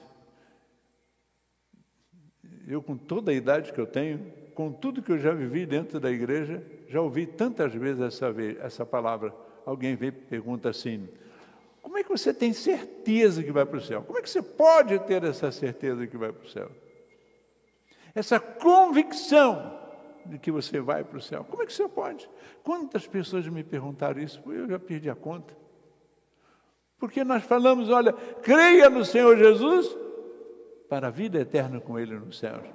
eu, 2.66 2.82
com 2.82 2.96
toda 2.96 3.30
a 3.30 3.34
idade 3.34 3.72
que 3.72 3.80
eu 3.80 3.86
tenho, 3.86 4.32
com 4.54 4.72
tudo 4.72 5.02
que 5.02 5.12
eu 5.12 5.18
já 5.18 5.32
vivi 5.32 5.66
dentro 5.66 6.00
da 6.00 6.10
igreja, 6.10 6.64
já 6.88 7.00
ouvi 7.00 7.26
tantas 7.26 7.74
vezes 7.74 8.00
essa, 8.00 8.34
essa 8.60 8.86
palavra. 8.86 9.34
Alguém 9.66 9.96
vem 9.96 10.10
e 10.10 10.12
pergunta 10.12 10.70
assim: 10.70 11.08
como 11.82 11.98
é 11.98 12.02
que 12.04 12.08
você 12.08 12.32
tem 12.32 12.52
certeza 12.52 13.42
que 13.42 13.50
vai 13.50 13.66
para 13.66 13.78
o 13.78 13.82
céu? 13.82 14.02
Como 14.02 14.18
é 14.18 14.22
que 14.22 14.30
você 14.30 14.40
pode 14.40 14.98
ter 15.00 15.24
essa 15.24 15.50
certeza 15.50 16.06
que 16.06 16.16
vai 16.16 16.32
para 16.32 16.46
o 16.46 16.48
céu? 16.48 16.70
Essa 18.14 18.38
convicção 18.40 19.76
de 20.24 20.38
que 20.38 20.50
você 20.50 20.80
vai 20.80 21.04
para 21.04 21.18
o 21.18 21.20
céu. 21.20 21.44
Como 21.44 21.62
é 21.62 21.66
que 21.66 21.72
você 21.72 21.88
pode? 21.88 22.28
Quantas 22.62 23.06
pessoas 23.06 23.46
me 23.48 23.62
perguntaram 23.62 24.20
isso? 24.20 24.40
Eu 24.46 24.68
já 24.68 24.78
perdi 24.78 25.10
a 25.10 25.14
conta. 25.14 25.56
Porque 26.98 27.22
nós 27.24 27.44
falamos, 27.44 27.90
olha, 27.90 28.12
creia 28.12 28.88
no 28.88 29.04
Senhor 29.04 29.36
Jesus 29.36 29.96
para 30.88 31.08
a 31.08 31.10
vida 31.10 31.38
eterna 31.38 31.80
com 31.80 31.98
Ele 31.98 32.18
nos 32.18 32.38
céus. 32.38 32.66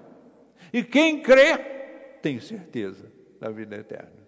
E 0.72 0.84
quem 0.84 1.22
crê, 1.22 1.58
tem 2.22 2.40
certeza 2.40 3.12
da 3.40 3.50
vida 3.50 3.76
eterna. 3.76 4.22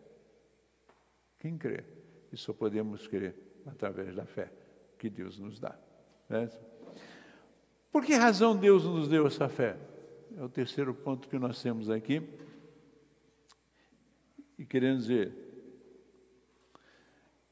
Quem 1.40 1.58
crê? 1.58 1.93
E 2.34 2.38
só 2.38 2.52
podemos 2.52 3.08
crer 3.08 3.36
através 3.68 4.16
da 4.16 4.26
fé 4.26 4.52
que 4.98 5.08
Deus 5.08 5.38
nos 5.38 5.60
dá. 5.60 5.78
Né? 6.28 6.50
Por 7.92 8.04
que 8.04 8.16
razão 8.16 8.58
Deus 8.58 8.84
nos 8.86 9.08
deu 9.08 9.28
essa 9.28 9.48
fé? 9.48 9.78
É 10.36 10.44
o 10.44 10.50
terceiro 10.50 10.96
ponto 10.96 11.30
que 11.30 11.38
nós 11.38 11.62
temos 11.62 11.92
aqui. 11.92 12.28
E 14.58 14.66
querendo 14.66 14.98
dizer, 14.98 15.32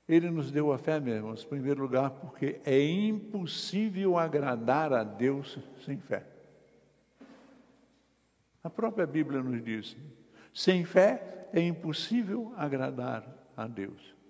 Ele 0.07 0.31
nos 0.31 0.51
deu 0.51 0.73
a 0.73 0.79
fé, 0.79 0.99
meus 0.99 1.17
irmãos, 1.17 1.43
em 1.43 1.47
primeiro 1.47 1.83
lugar, 1.83 2.09
porque 2.09 2.59
é 2.65 2.83
impossível 2.83 4.17
agradar 4.17 4.91
a 4.93 5.03
Deus 5.03 5.59
sem 5.85 5.99
fé. 5.99 6.25
A 8.63 8.69
própria 8.69 9.05
Bíblia 9.05 9.43
nos 9.43 9.63
diz: 9.63 9.95
sem 10.51 10.85
fé 10.85 11.49
é 11.53 11.61
impossível 11.61 12.51
agradar 12.57 13.51
a 13.55 13.67
Deus. 13.67 14.20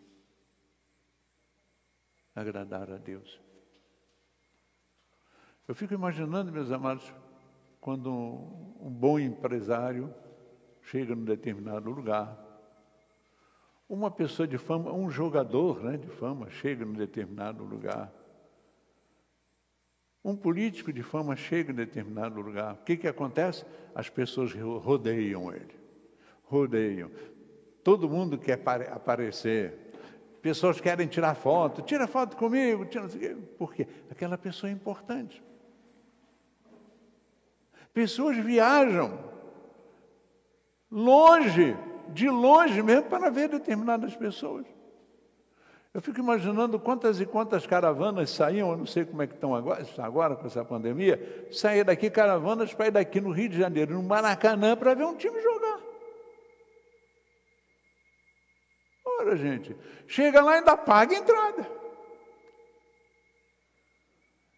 Agradar 2.36 2.92
a 2.92 2.98
Deus. 2.98 3.40
Eu 5.68 5.76
fico 5.76 5.94
imaginando, 5.94 6.52
meus 6.52 6.72
amados, 6.72 7.14
quando 7.80 8.12
um, 8.12 8.88
um 8.88 8.90
bom 8.90 9.20
empresário 9.20 10.14
chega 10.82 11.16
num 11.16 11.24
determinado 11.24 11.90
lugar, 11.90 12.38
uma 13.88 14.10
pessoa 14.10 14.48
de 14.48 14.58
fama, 14.58 14.94
um 14.94 15.10
jogador 15.10 15.84
né, 15.84 15.98
de 15.98 16.08
fama 16.08 16.50
chega 16.50 16.86
num 16.86 16.94
determinado 16.94 17.64
lugar, 17.64 18.12
um 20.24 20.36
político 20.36 20.94
de 20.94 21.02
fama 21.02 21.36
chega 21.36 21.72
em 21.72 21.76
determinado 21.76 22.40
lugar. 22.40 22.76
O 22.76 22.78
que, 22.86 22.96
que 22.96 23.08
acontece? 23.08 23.66
As 23.96 24.08
pessoas 24.08 24.54
rodeiam 24.54 25.52
ele. 25.52 25.76
Rodeiam. 26.44 27.10
Todo 27.84 28.08
mundo 28.08 28.38
quer 28.38 28.62
aparecer. 28.92 29.91
Pessoas 30.42 30.82
querem 30.82 31.08
tirar 31.08 31.36
foto. 31.36 31.82
Tira 31.82 32.08
foto 32.08 32.36
comigo. 32.36 32.86
Tira... 32.86 33.08
Por 33.58 33.74
quê? 33.74 33.88
Aquela 34.10 34.38
pessoa 34.38 34.70
é 34.70 34.74
importante. 34.74 35.44
Pessoas 37.94 38.38
viajam 38.38 39.20
longe, 40.90 41.76
de 42.10 42.30
longe 42.30 42.82
mesmo, 42.82 43.04
para 43.04 43.30
ver 43.30 43.50
determinadas 43.50 44.16
pessoas. 44.16 44.66
Eu 45.94 46.02
fico 46.02 46.20
imaginando 46.20 46.80
quantas 46.80 47.20
e 47.20 47.26
quantas 47.26 47.68
caravanas 47.68 48.30
saíam, 48.30 48.72
eu 48.72 48.78
não 48.78 48.86
sei 48.86 49.04
como 49.04 49.22
é 49.22 49.28
que 49.28 49.34
estão 49.34 49.54
agora, 49.54 49.86
agora 49.98 50.36
com 50.38 50.48
essa 50.48 50.64
pandemia, 50.64 51.48
sair 51.52 51.84
daqui 51.84 52.10
caravanas 52.10 52.74
para 52.74 52.88
ir 52.88 52.92
daqui 52.92 53.20
no 53.20 53.32
Rio 53.32 53.50
de 53.50 53.58
Janeiro, 53.58 53.94
no 53.94 54.04
Maracanã, 54.04 54.78
para 54.78 54.94
ver 54.94 55.04
um 55.04 55.16
time 55.16 55.42
jogar. 55.42 55.61
Ora, 59.32 59.38
gente, 59.38 59.74
chega 60.08 60.42
lá 60.42 60.56
e 60.56 60.58
ainda 60.58 60.76
paga 60.76 61.16
a 61.16 61.20
entrada. 61.20 61.72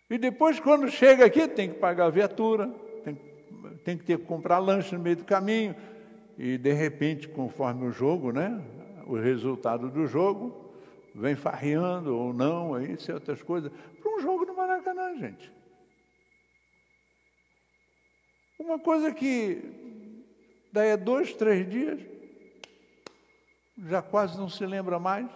E 0.09 0.17
depois, 0.17 0.59
quando 0.59 0.89
chega 0.89 1.25
aqui, 1.25 1.47
tem 1.47 1.69
que 1.69 1.77
pagar 1.77 2.07
a 2.07 2.09
viatura, 2.09 2.67
tem, 3.03 3.13
tem 3.85 3.97
que 3.97 4.03
ter 4.03 4.17
que 4.17 4.25
comprar 4.25 4.57
lanche 4.57 4.95
no 4.95 5.01
meio 5.01 5.17
do 5.17 5.25
caminho. 5.25 5.75
E, 6.39 6.57
de 6.57 6.73
repente, 6.73 7.27
conforme 7.27 7.85
o 7.85 7.91
jogo, 7.91 8.31
né, 8.31 8.59
o 9.05 9.15
resultado 9.15 9.91
do 9.91 10.07
jogo, 10.07 10.73
vem 11.13 11.35
farreando 11.35 12.17
ou 12.17 12.33
não, 12.33 12.73
aí 12.73 12.93
isso 12.93 13.11
é 13.11 13.35
coisas, 13.43 13.71
para 14.01 14.11
um 14.11 14.19
jogo 14.19 14.43
no 14.43 14.55
Maracanã, 14.55 15.15
gente. 15.17 15.51
Uma 18.57 18.79
coisa 18.79 19.13
que 19.13 19.61
daí 20.71 20.93
a 20.93 20.95
dois, 20.95 21.31
três 21.35 21.69
dias, 21.69 22.12
já 23.87 24.01
quase 24.01 24.37
não 24.37 24.49
se 24.49 24.65
lembra 24.65 24.99
mais. 24.99 25.29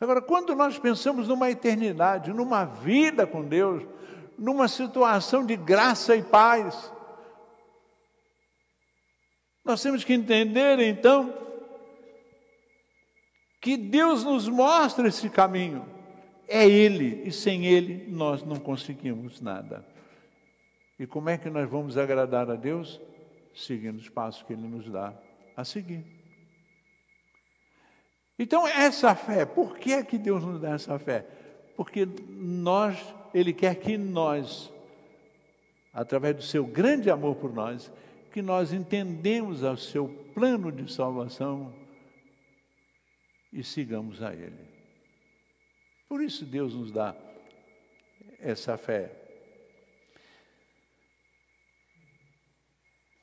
Agora, 0.00 0.20
quando 0.20 0.54
nós 0.54 0.78
pensamos 0.78 1.28
numa 1.28 1.50
eternidade, 1.50 2.32
numa 2.32 2.64
vida 2.64 3.26
com 3.26 3.44
Deus, 3.44 3.86
numa 4.36 4.66
situação 4.66 5.46
de 5.46 5.56
graça 5.56 6.16
e 6.16 6.22
paz, 6.22 6.92
nós 9.64 9.80
temos 9.80 10.02
que 10.02 10.12
entender 10.12 10.80
então 10.80 11.32
que 13.60 13.76
Deus 13.76 14.24
nos 14.24 14.48
mostra 14.48 15.06
esse 15.06 15.30
caminho. 15.30 15.86
É 16.48 16.68
Ele, 16.68 17.22
e 17.24 17.30
sem 17.30 17.64
Ele 17.64 18.10
nós 18.10 18.42
não 18.42 18.56
conseguimos 18.56 19.40
nada. 19.40 19.86
E 20.98 21.06
como 21.06 21.30
é 21.30 21.38
que 21.38 21.48
nós 21.48 21.70
vamos 21.70 21.96
agradar 21.96 22.50
a 22.50 22.56
Deus? 22.56 23.00
Seguindo 23.54 23.98
os 23.98 24.08
passos 24.08 24.42
que 24.42 24.52
Ele 24.52 24.66
nos 24.66 24.90
dá 24.90 25.14
a 25.56 25.64
seguir. 25.64 26.21
Então, 28.42 28.66
essa 28.66 29.14
fé, 29.14 29.46
por 29.46 29.78
que 29.78 29.92
é 29.92 30.02
que 30.02 30.18
Deus 30.18 30.42
nos 30.42 30.60
dá 30.60 30.70
essa 30.70 30.98
fé? 30.98 31.24
Porque 31.76 32.04
nós, 32.28 32.98
Ele 33.32 33.52
quer 33.52 33.76
que 33.76 33.96
nós, 33.96 34.68
através 35.94 36.34
do 36.34 36.42
seu 36.42 36.66
grande 36.66 37.08
amor 37.08 37.36
por 37.36 37.54
nós, 37.54 37.88
que 38.32 38.42
nós 38.42 38.72
entendemos 38.72 39.62
o 39.62 39.76
seu 39.76 40.08
plano 40.34 40.72
de 40.72 40.92
salvação 40.92 41.72
e 43.52 43.62
sigamos 43.62 44.20
a 44.20 44.34
Ele. 44.34 44.58
Por 46.08 46.20
isso 46.20 46.44
Deus 46.44 46.74
nos 46.74 46.90
dá 46.90 47.14
essa 48.40 48.76
fé. 48.76 49.12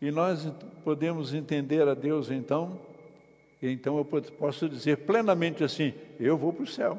E 0.01 0.11
nós 0.11 0.45
podemos 0.85 1.33
entender 1.33 1.85
a 1.89 1.93
Deus 1.93 2.31
então, 2.31 2.87
então 3.61 3.97
eu 3.97 4.05
posso 4.05 4.69
dizer 4.69 4.97
plenamente 4.97 5.63
assim: 5.63 5.93
eu 6.19 6.37
vou 6.37 6.53
para 6.53 6.63
o 6.63 6.67
céu, 6.67 6.97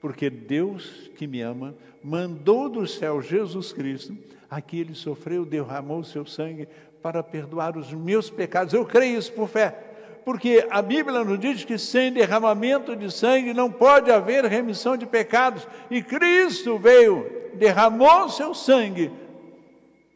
porque 0.00 0.28
Deus 0.28 1.10
que 1.16 1.26
me 1.26 1.40
ama 1.40 1.74
mandou 2.02 2.68
do 2.68 2.86
céu 2.86 3.20
Jesus 3.20 3.72
Cristo, 3.72 4.16
aqui 4.50 4.80
ele 4.80 4.94
sofreu, 4.94 5.44
derramou 5.44 6.00
o 6.00 6.04
seu 6.04 6.24
sangue 6.24 6.68
para 7.02 7.22
perdoar 7.22 7.76
os 7.76 7.92
meus 7.92 8.30
pecados. 8.30 8.72
Eu 8.72 8.84
creio 8.84 9.18
isso 9.18 9.32
por 9.32 9.48
fé 9.48 9.86
porque 10.26 10.66
a 10.70 10.82
Bíblia 10.82 11.22
nos 11.22 11.38
diz 11.38 11.64
que 11.64 11.78
sem 11.78 12.12
derramamento 12.12 12.96
de 12.96 13.12
sangue 13.12 13.54
não 13.54 13.70
pode 13.70 14.10
haver 14.10 14.44
remissão 14.44 14.96
de 14.96 15.06
pecados, 15.06 15.68
e 15.88 16.02
Cristo 16.02 16.76
veio, 16.80 17.30
derramou 17.54 18.24
o 18.24 18.28
seu 18.28 18.52
sangue 18.52 19.12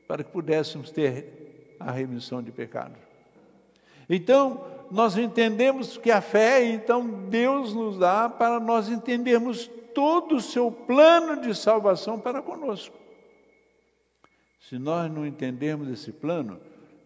para 0.08 0.24
que 0.24 0.32
pudéssemos 0.32 0.90
ter 0.90 1.76
a 1.78 1.92
remissão 1.92 2.42
de 2.42 2.50
pecados. 2.50 2.98
Então, 4.08 4.64
nós 4.90 5.16
entendemos 5.16 5.96
que 5.96 6.10
a 6.10 6.20
fé, 6.20 6.64
então, 6.64 7.06
Deus 7.28 7.72
nos 7.72 7.98
dá 7.98 8.28
para 8.28 8.58
nós 8.58 8.88
entendermos 8.88 9.70
todo 9.94 10.36
o 10.36 10.40
seu 10.40 10.70
plano 10.70 11.40
de 11.40 11.54
salvação 11.54 12.18
para 12.18 12.42
conosco. 12.42 12.96
Se 14.60 14.78
nós 14.78 15.10
não 15.10 15.26
entendermos 15.26 15.88
esse 15.88 16.12
plano, 16.12 16.60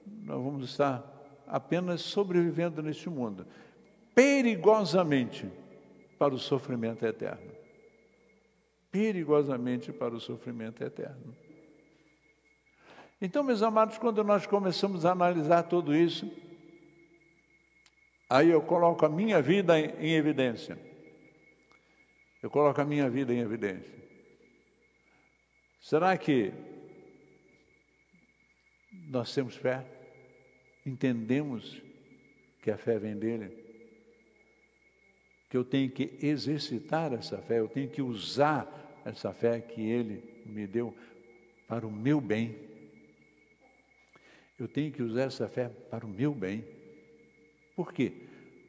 nós 0.07 0.43
vamos 0.43 0.71
estar 0.71 1.03
apenas 1.47 2.01
sobrevivendo 2.01 2.83
neste 2.83 3.09
mundo, 3.09 3.47
perigosamente 4.15 5.51
para 6.19 6.35
o 6.35 6.39
sofrimento 6.39 7.05
eterno. 7.05 7.53
Perigosamente 8.91 9.93
para 9.93 10.15
o 10.15 10.21
sofrimento 10.21 10.83
eterno. 10.83 11.35
Então, 13.21 13.43
meus 13.43 13.63
amados, 13.63 13.99
quando 13.99 14.23
nós 14.23 14.47
começamos 14.47 15.05
a 15.05 15.13
analisar 15.13 15.65
tudo 15.65 15.95
isso, 15.95 16.31
aí 18.37 18.51
eu 18.51 18.63
coloco 18.63 19.05
a 19.05 19.09
minha 19.09 19.41
vida 19.41 19.79
em 19.79 20.13
evidência. 20.13 20.79
Eu 22.43 22.51
coloco 22.51 22.81
a 22.81 22.85
minha 22.85 23.09
vida 23.09 23.33
em 23.33 23.39
evidência. 23.39 23.95
Será 25.81 26.17
que 26.17 26.53
nós 29.09 29.35
temos 29.35 29.57
fé? 29.57 29.85
entendemos 30.85 31.83
que 32.63 32.71
a 32.71 32.77
fé 32.77 32.99
vem 32.99 33.17
dele, 33.17 33.53
que 35.49 35.57
eu 35.57 35.65
tenho 35.65 35.91
que 35.91 36.19
exercitar 36.21 37.13
essa 37.13 37.39
fé, 37.39 37.61
eu 37.61 37.69
tenho 37.69 37.89
que 37.89 38.03
usar 38.03 39.03
essa 39.05 39.33
fé 39.33 39.61
que 39.61 39.81
ele 39.81 40.43
me 40.47 40.67
deu 40.67 40.95
para 41.67 41.87
o 41.87 41.93
meu 41.93 42.21
bem. 42.21 42.57
Eu 44.59 44.69
tenho 44.69 44.93
que 44.93 45.03
usar 45.03 45.23
essa 45.23 45.49
fé 45.49 45.69
para 45.69 46.05
o 46.05 46.09
meu 46.09 46.35
bem. 46.35 46.65
Por 47.75 47.93
quê? 47.93 48.13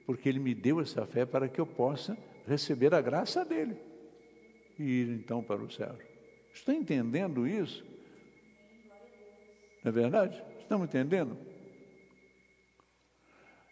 Porque 0.06 0.28
ele 0.30 0.40
me 0.40 0.54
deu 0.54 0.82
essa 0.82 1.06
fé 1.06 1.26
para 1.26 1.48
que 1.48 1.60
eu 1.60 1.66
possa 1.66 2.18
receber 2.48 2.94
a 2.94 3.02
graça 3.02 3.44
dele 3.44 3.78
e 4.78 4.84
ir 4.84 5.10
então 5.10 5.42
para 5.42 5.62
o 5.62 5.72
céu. 5.72 5.96
Estão 6.54 6.74
entendendo 6.74 7.48
isso? 7.48 7.84
Não 9.84 9.90
é 9.90 9.92
verdade? 9.92 10.44
Estamos 10.62 10.88
entendendo? 10.88 11.38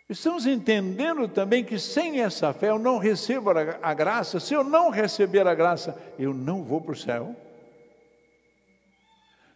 Estamos 0.09 0.45
entendendo 0.45 1.27
também 1.27 1.63
que 1.63 1.79
sem 1.79 2.21
essa 2.21 2.53
fé 2.53 2.69
eu 2.69 2.77
não 2.77 2.97
recebo 2.97 3.49
a 3.49 3.93
graça. 3.93 4.39
Se 4.39 4.53
eu 4.53 4.63
não 4.63 4.89
receber 4.89 5.47
a 5.47 5.55
graça, 5.55 5.97
eu 6.19 6.33
não 6.33 6.63
vou 6.63 6.81
para 6.81 6.91
o 6.91 6.95
céu. 6.95 7.35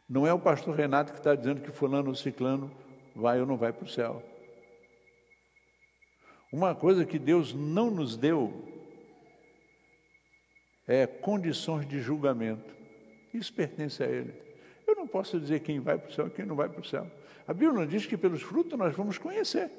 Não 0.10 0.26
é 0.26 0.34
o 0.34 0.40
pastor 0.40 0.74
Renato 0.74 1.12
que 1.12 1.20
está 1.20 1.36
dizendo 1.36 1.62
que 1.62 1.72
fulano 1.72 2.10
ou 2.10 2.16
ciclano 2.16 2.72
vai 3.14 3.40
ou 3.42 3.46
não 3.46 3.58
vai 3.58 3.74
para 3.74 3.86
o 3.86 3.90
céu. 3.90 4.24
Uma 6.58 6.74
coisa 6.74 7.06
que 7.06 7.20
Deus 7.20 7.54
não 7.54 7.92
nos 7.92 8.18
deu 8.18 8.52
é 10.88 11.06
condições 11.06 11.88
de 11.88 12.00
julgamento. 12.00 12.76
Isso 13.32 13.54
pertence 13.54 14.02
a 14.02 14.08
Ele. 14.08 14.34
Eu 14.88 14.96
não 14.96 15.08
posso 15.08 15.40
dizer 15.40 15.60
quem 15.60 15.80
vai 15.80 16.00
para 16.00 16.10
o 16.10 16.12
céu 16.12 16.26
e 16.26 16.32
quem 16.32 16.48
não 16.48 16.56
vai 16.56 16.68
para 16.68 16.82
o 16.82 16.84
céu. 16.84 17.06
A 17.48 17.54
Bíblia 17.54 17.86
diz 17.86 18.08
que 18.08 18.18
pelos 18.18 18.42
frutos 18.42 18.76
nós 18.76 18.96
vamos 18.96 19.20
conhecer. 19.20 19.70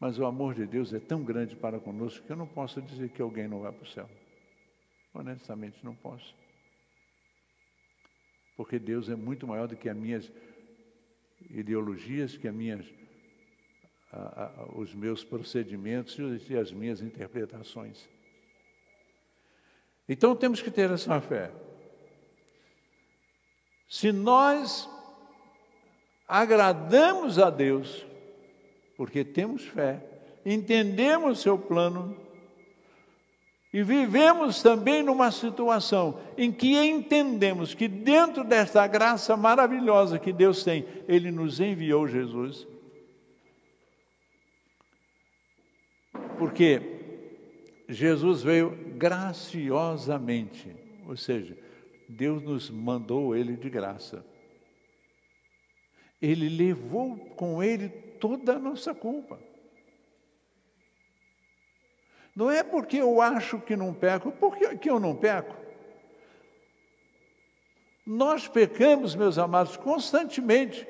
Mas 0.00 0.18
o 0.18 0.24
amor 0.24 0.54
de 0.54 0.64
Deus 0.64 0.94
é 0.94 0.98
tão 0.98 1.22
grande 1.22 1.54
para 1.54 1.78
conosco 1.78 2.24
que 2.24 2.32
eu 2.32 2.36
não 2.36 2.46
posso 2.46 2.80
dizer 2.80 3.10
que 3.10 3.20
alguém 3.20 3.46
não 3.46 3.60
vai 3.60 3.72
para 3.72 3.84
o 3.84 3.86
céu. 3.86 4.08
Honestamente, 5.12 5.84
não 5.84 5.94
posso. 5.94 6.34
Porque 8.56 8.78
Deus 8.78 9.10
é 9.10 9.14
muito 9.14 9.46
maior 9.46 9.68
do 9.68 9.76
que 9.76 9.90
as 9.90 9.96
minhas 9.96 10.32
ideologias, 11.50 12.38
que 12.38 12.48
as 12.48 12.54
minhas, 12.54 12.86
a, 14.12 14.44
a, 14.44 14.78
os 14.78 14.94
meus 14.94 15.24
procedimentos 15.24 16.18
e 16.48 16.56
as 16.56 16.70
minhas 16.70 17.00
interpretações. 17.00 18.08
Então 20.08 20.36
temos 20.36 20.60
que 20.60 20.70
ter 20.70 20.90
essa 20.90 21.20
fé. 21.20 21.50
Se 23.88 24.12
nós 24.12 24.88
agradamos 26.28 27.38
a 27.38 27.48
Deus, 27.48 28.06
porque 28.96 29.24
temos 29.24 29.64
fé, 29.64 30.04
entendemos 30.44 31.40
seu 31.40 31.58
plano 31.58 32.16
e 33.72 33.82
vivemos 33.82 34.62
também 34.62 35.02
numa 35.02 35.30
situação 35.30 36.18
em 36.36 36.52
que 36.52 36.76
entendemos 36.76 37.72
que 37.72 37.88
dentro 37.88 38.44
desta 38.44 38.86
graça 38.86 39.36
maravilhosa 39.36 40.18
que 40.18 40.32
Deus 40.32 40.62
tem, 40.62 40.86
Ele 41.08 41.30
nos 41.30 41.58
enviou 41.58 42.06
Jesus. 42.06 42.66
Porque 46.42 46.82
Jesus 47.88 48.42
veio 48.42 48.70
graciosamente, 48.96 50.74
ou 51.06 51.16
seja, 51.16 51.56
Deus 52.08 52.42
nos 52.42 52.68
mandou 52.68 53.36
ele 53.36 53.56
de 53.56 53.70
graça. 53.70 54.26
Ele 56.20 56.48
levou 56.48 57.16
com 57.36 57.62
ele 57.62 57.88
toda 57.88 58.56
a 58.56 58.58
nossa 58.58 58.92
culpa. 58.92 59.38
Não 62.34 62.50
é 62.50 62.64
porque 62.64 62.96
eu 62.96 63.22
acho 63.22 63.60
que 63.60 63.76
não 63.76 63.94
peco, 63.94 64.32
porque 64.32 64.76
que 64.78 64.90
eu 64.90 64.98
não 64.98 65.14
peco. 65.14 65.54
Nós 68.04 68.48
pecamos, 68.48 69.14
meus 69.14 69.38
amados, 69.38 69.76
constantemente. 69.76 70.88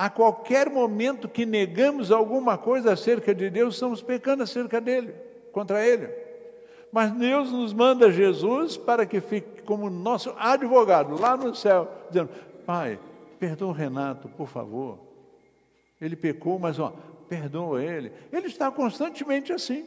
A 0.00 0.08
qualquer 0.08 0.70
momento 0.70 1.28
que 1.28 1.44
negamos 1.44 2.10
alguma 2.10 2.56
coisa 2.56 2.94
acerca 2.94 3.34
de 3.34 3.50
Deus, 3.50 3.74
estamos 3.74 4.00
pecando 4.00 4.42
acerca 4.42 4.80
dele, 4.80 5.12
contra 5.52 5.86
ele. 5.86 6.08
Mas 6.90 7.12
Deus 7.12 7.52
nos 7.52 7.74
manda 7.74 8.10
Jesus 8.10 8.78
para 8.78 9.04
que 9.04 9.20
fique 9.20 9.60
como 9.60 9.90
nosso 9.90 10.34
advogado 10.38 11.20
lá 11.20 11.36
no 11.36 11.54
céu, 11.54 11.86
dizendo: 12.08 12.30
Pai, 12.64 12.98
perdoa 13.38 13.68
o 13.68 13.72
Renato, 13.72 14.26
por 14.26 14.48
favor. 14.48 14.98
Ele 16.00 16.16
pecou, 16.16 16.58
mas 16.58 16.78
ó, 16.78 16.94
perdoa 17.28 17.84
ele. 17.84 18.10
Ele 18.32 18.46
está 18.46 18.70
constantemente 18.70 19.52
assim. 19.52 19.86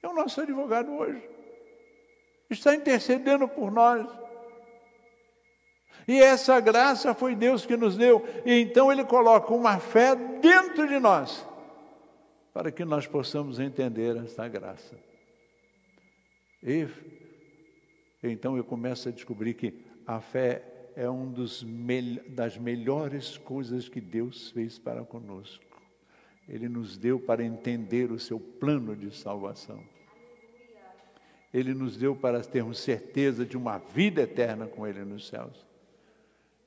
É 0.00 0.06
o 0.06 0.14
nosso 0.14 0.40
advogado 0.40 0.92
hoje. 0.92 1.28
Está 2.48 2.72
intercedendo 2.72 3.48
por 3.48 3.72
nós. 3.72 4.06
E 6.06 6.20
essa 6.20 6.60
graça 6.60 7.14
foi 7.14 7.34
Deus 7.34 7.66
que 7.66 7.76
nos 7.76 7.96
deu. 7.96 8.24
E 8.44 8.60
então 8.60 8.92
Ele 8.92 9.04
coloca 9.04 9.52
uma 9.52 9.78
fé 9.80 10.14
dentro 10.14 10.86
de 10.86 10.98
nós, 10.98 11.46
para 12.54 12.70
que 12.70 12.84
nós 12.84 13.06
possamos 13.06 13.58
entender 13.58 14.16
essa 14.16 14.46
graça. 14.46 14.96
E 16.62 16.88
então 18.22 18.56
eu 18.56 18.64
começo 18.64 19.08
a 19.08 19.12
descobrir 19.12 19.54
que 19.54 19.84
a 20.06 20.20
fé 20.20 20.90
é 20.96 21.08
uma 21.08 21.34
das 22.28 22.56
melhores 22.56 23.36
coisas 23.36 23.88
que 23.88 24.00
Deus 24.00 24.50
fez 24.50 24.78
para 24.78 25.04
conosco. 25.04 25.64
Ele 26.48 26.68
nos 26.68 26.96
deu 26.96 27.18
para 27.18 27.44
entender 27.44 28.10
o 28.12 28.18
seu 28.18 28.38
plano 28.38 28.94
de 28.94 29.14
salvação. 29.14 29.82
Ele 31.52 31.74
nos 31.74 31.96
deu 31.96 32.14
para 32.14 32.40
termos 32.40 32.78
certeza 32.78 33.44
de 33.44 33.56
uma 33.56 33.78
vida 33.78 34.22
eterna 34.22 34.66
com 34.66 34.86
Ele 34.86 35.04
nos 35.04 35.26
céus. 35.28 35.66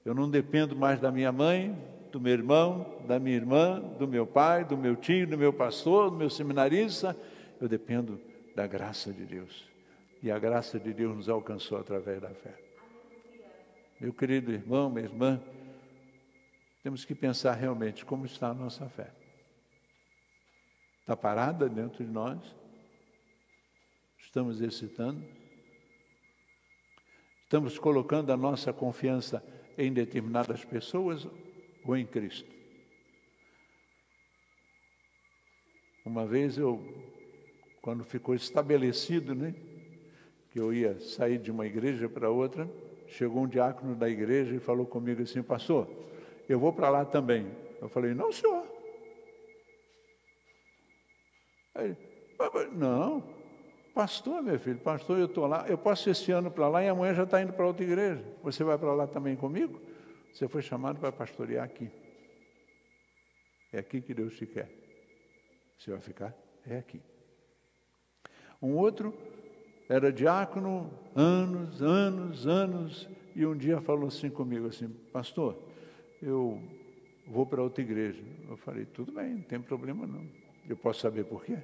Eu 0.05 0.13
não 0.13 0.29
dependo 0.29 0.75
mais 0.75 0.99
da 0.99 1.12
minha 1.12 1.31
mãe, 1.31 1.75
do 2.12 2.19
meu 2.19 2.33
irmão, 2.33 3.03
da 3.07 3.19
minha 3.19 3.35
irmã, 3.35 3.79
do 3.97 4.07
meu 4.07 4.25
pai, 4.25 4.65
do 4.65 4.77
meu 4.77 4.95
tio, 4.95 5.27
do 5.27 5.38
meu 5.38 5.53
pastor, 5.53 6.09
do 6.09 6.17
meu 6.17 6.29
seminarista. 6.29 7.15
Eu 7.59 7.67
dependo 7.67 8.19
da 8.55 8.65
graça 8.65 9.12
de 9.12 9.25
Deus. 9.25 9.69
E 10.21 10.31
a 10.31 10.39
graça 10.39 10.79
de 10.79 10.93
Deus 10.93 11.15
nos 11.15 11.29
alcançou 11.29 11.77
através 11.77 12.21
da 12.21 12.29
fé. 12.29 12.53
Meu 13.99 14.13
querido 14.13 14.51
irmão, 14.51 14.89
minha 14.89 15.05
irmã, 15.05 15.41
temos 16.81 17.03
que 17.03 17.13
pensar 17.13 17.53
realmente 17.53 18.05
como 18.05 18.25
está 18.25 18.49
a 18.49 18.53
nossa 18.53 18.88
fé. 18.89 19.12
Está 21.01 21.15
parada 21.15 21.67
dentro 21.67 22.03
de 22.03 22.12
nós? 22.12 22.38
Estamos 24.19 24.62
excitando? 24.62 25.23
Estamos 27.43 27.79
colocando 27.79 28.31
a 28.31 28.38
nossa 28.38 28.71
confiança 28.71 29.43
em 29.79 29.93
determinadas 29.93 30.63
pessoas 30.65 31.27
ou 31.85 31.95
em 31.95 32.05
Cristo? 32.05 32.49
Uma 36.05 36.25
vez 36.25 36.57
eu, 36.57 36.83
quando 37.81 38.03
ficou 38.03 38.35
estabelecido, 38.35 39.33
né? 39.33 39.55
que 40.51 40.59
eu 40.59 40.73
ia 40.73 40.99
sair 40.99 41.37
de 41.37 41.51
uma 41.51 41.65
igreja 41.65 42.09
para 42.09 42.29
outra, 42.29 42.69
chegou 43.07 43.43
um 43.43 43.47
diácono 43.47 43.95
da 43.95 44.09
igreja 44.09 44.55
e 44.55 44.59
falou 44.59 44.85
comigo 44.85 45.21
assim, 45.21 45.41
pastor, 45.41 45.87
eu 46.47 46.59
vou 46.59 46.73
para 46.73 46.89
lá 46.89 47.05
também. 47.05 47.47
Eu 47.81 47.87
falei, 47.87 48.13
não, 48.13 48.31
senhor. 48.31 48.67
Aí, 51.75 51.95
não, 52.71 53.23
pastor, 53.99 54.41
meu 54.41 54.57
filho, 54.57 54.79
pastor, 54.79 55.19
eu 55.19 55.25
estou 55.25 55.45
lá, 55.45 55.67
eu 55.67 55.77
posso 55.77 56.07
ir 56.07 56.13
esse 56.13 56.31
ano 56.31 56.49
para 56.49 56.69
lá 56.69 56.81
e 56.81 56.88
amanhã 56.88 57.13
já 57.13 57.23
está 57.23 57.41
indo 57.41 57.51
para 57.51 57.67
outra 57.67 57.83
igreja. 57.83 58.23
Você 58.41 58.63
vai 58.63 58.77
para 58.77 58.93
lá 58.93 59.05
também 59.05 59.35
comigo? 59.35 59.81
Você 60.31 60.47
foi 60.47 60.62
chamado 60.62 60.97
para 61.01 61.12
pastorear 61.12 61.65
aqui. 61.65 61.91
É 63.73 63.79
aqui 63.79 63.99
que 63.99 64.13
Deus 64.13 64.38
te 64.38 64.45
quer. 64.45 64.71
Você 65.77 65.91
vai 65.91 65.99
ficar? 65.99 66.33
É 66.65 66.77
aqui. 66.77 67.01
Um 68.62 68.77
outro 68.77 69.13
era 69.89 70.13
diácono, 70.13 70.89
anos, 71.13 71.81
anos, 71.81 72.47
anos, 72.47 73.09
e 73.35 73.45
um 73.45 73.57
dia 73.57 73.81
falou 73.81 74.07
assim 74.07 74.29
comigo, 74.29 74.67
assim, 74.67 74.88
pastor, 75.12 75.62
eu 76.21 76.57
vou 77.27 77.45
para 77.45 77.62
outra 77.62 77.83
igreja. 77.83 78.23
Eu 78.47 78.55
falei, 78.55 78.85
tudo 78.85 79.12
bem, 79.12 79.33
não 79.33 79.41
tem 79.41 79.59
problema 79.59 80.07
não. 80.07 80.25
Eu 80.69 80.77
posso 80.77 81.01
saber 81.01 81.25
por 81.25 81.43
quê? 81.43 81.57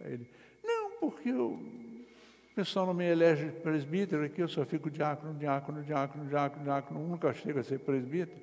Aí 0.00 0.14
ele, 0.14 0.30
não, 0.62 0.92
porque 0.98 1.28
eu, 1.28 1.52
o 1.52 2.54
pessoal 2.54 2.86
não 2.86 2.94
me 2.94 3.04
elege 3.04 3.50
presbítero 3.62 4.24
aqui, 4.24 4.40
eu 4.40 4.48
só 4.48 4.64
fico 4.64 4.90
diácono, 4.90 5.34
diácono, 5.34 5.82
diácono, 5.82 6.26
diácono, 6.26 6.64
diácono, 6.64 7.08
nunca 7.08 7.32
chego 7.32 7.60
a 7.60 7.62
ser 7.62 7.80
presbítero. 7.80 8.40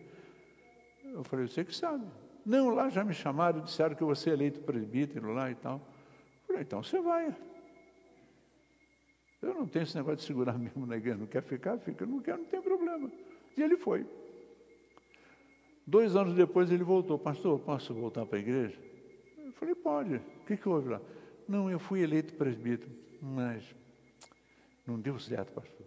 Eu 1.03 1.23
falei, 1.23 1.47
você 1.47 1.63
que 1.63 1.75
sabe. 1.75 2.05
Não, 2.45 2.69
lá 2.69 2.89
já 2.89 3.03
me 3.03 3.13
chamaram, 3.13 3.61
disseram 3.61 3.95
que 3.95 4.01
eu 4.01 4.07
vou 4.07 4.15
ser 4.15 4.31
eleito 4.31 4.59
presbítero 4.61 5.33
lá 5.33 5.51
e 5.51 5.55
tal. 5.55 5.81
Eu 6.41 6.47
falei, 6.47 6.61
então 6.61 6.81
você 6.81 7.01
vai. 7.01 7.35
Eu 9.41 9.53
não 9.53 9.67
tenho 9.67 9.83
esse 9.83 9.95
negócio 9.95 10.17
de 10.17 10.23
segurar 10.23 10.57
mesmo 10.59 10.85
na 10.85 10.97
igreja. 10.97 11.17
Não 11.17 11.27
quer 11.27 11.43
ficar? 11.43 11.77
Fica. 11.79 12.05
Não 12.05 12.19
quer, 12.19 12.37
não 12.37 12.45
tem 12.45 12.61
problema. 12.61 13.11
E 13.55 13.61
ele 13.61 13.77
foi. 13.77 14.05
Dois 15.85 16.15
anos 16.15 16.33
depois 16.33 16.71
ele 16.71 16.83
voltou. 16.83 17.17
Pastor, 17.17 17.59
posso 17.59 17.93
voltar 17.93 18.25
para 18.25 18.37
a 18.37 18.41
igreja? 18.41 18.77
Eu 19.37 19.51
falei, 19.53 19.75
pode. 19.75 20.15
O 20.15 20.45
que, 20.45 20.57
que 20.57 20.69
houve 20.69 20.89
lá? 20.89 21.01
Não, 21.47 21.69
eu 21.69 21.79
fui 21.79 22.01
eleito 22.01 22.33
presbítero, 22.33 22.91
mas 23.21 23.63
não 24.85 24.99
deu 24.99 25.17
certo, 25.17 25.53
pastor. 25.53 25.85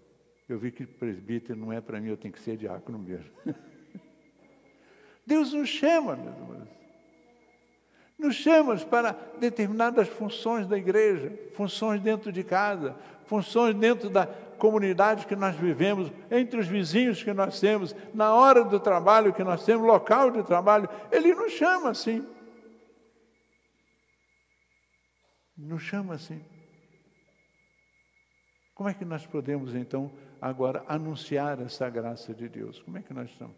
Eu 0.49 0.59
vi 0.59 0.73
que 0.73 0.87
presbítero 0.87 1.59
não 1.59 1.73
é 1.73 1.81
para 1.81 2.01
mim, 2.01 2.09
eu 2.09 2.17
tenho 2.17 2.33
que 2.33 2.41
ser 2.41 2.57
diácono 2.57 2.99
mesmo. 2.99 3.31
Deus 5.27 5.53
nos 5.53 5.69
chama, 5.69 6.17
meus 6.17 6.37
irmãos. 6.37 6.69
Nos 8.19 8.35
chama 8.35 8.77
para 8.79 9.13
determinadas 9.39 10.09
funções 10.09 10.67
da 10.67 10.77
igreja, 10.77 11.33
funções 11.55 12.01
dentro 12.01 12.33
de 12.33 12.43
casa, 12.43 12.97
funções 13.25 13.75
dentro 13.75 14.11
da 14.11 14.27
comunidade 14.27 15.27
que 15.27 15.35
nós 15.35 15.57
vivemos, 15.57 16.13
entre 16.31 16.61
os 16.61 16.67
vizinhos 16.67 17.23
que 17.23 17.33
nós 17.33 17.59
temos, 17.59 17.95
na 18.13 18.35
hora 18.35 18.63
do 18.63 18.79
trabalho 18.79 19.33
que 19.33 19.43
nós 19.43 19.65
temos, 19.65 19.87
local 19.87 20.31
de 20.31 20.43
trabalho, 20.43 20.89
Ele 21.11 21.35
nos 21.35 21.53
chama 21.53 21.91
assim. 21.91 22.27
Nos 25.61 25.83
chama 25.83 26.15
assim. 26.15 26.43
Como 28.75 28.89
é 28.89 28.95
que 28.95 29.05
nós 29.05 29.27
podemos 29.27 29.75
então 29.75 30.11
agora 30.41 30.83
anunciar 30.89 31.61
essa 31.61 31.89
graça 31.91 32.33
de 32.33 32.49
Deus? 32.49 32.81
Como 32.81 32.97
é 32.97 33.03
que 33.03 33.13
nós 33.13 33.29
estamos? 33.29 33.55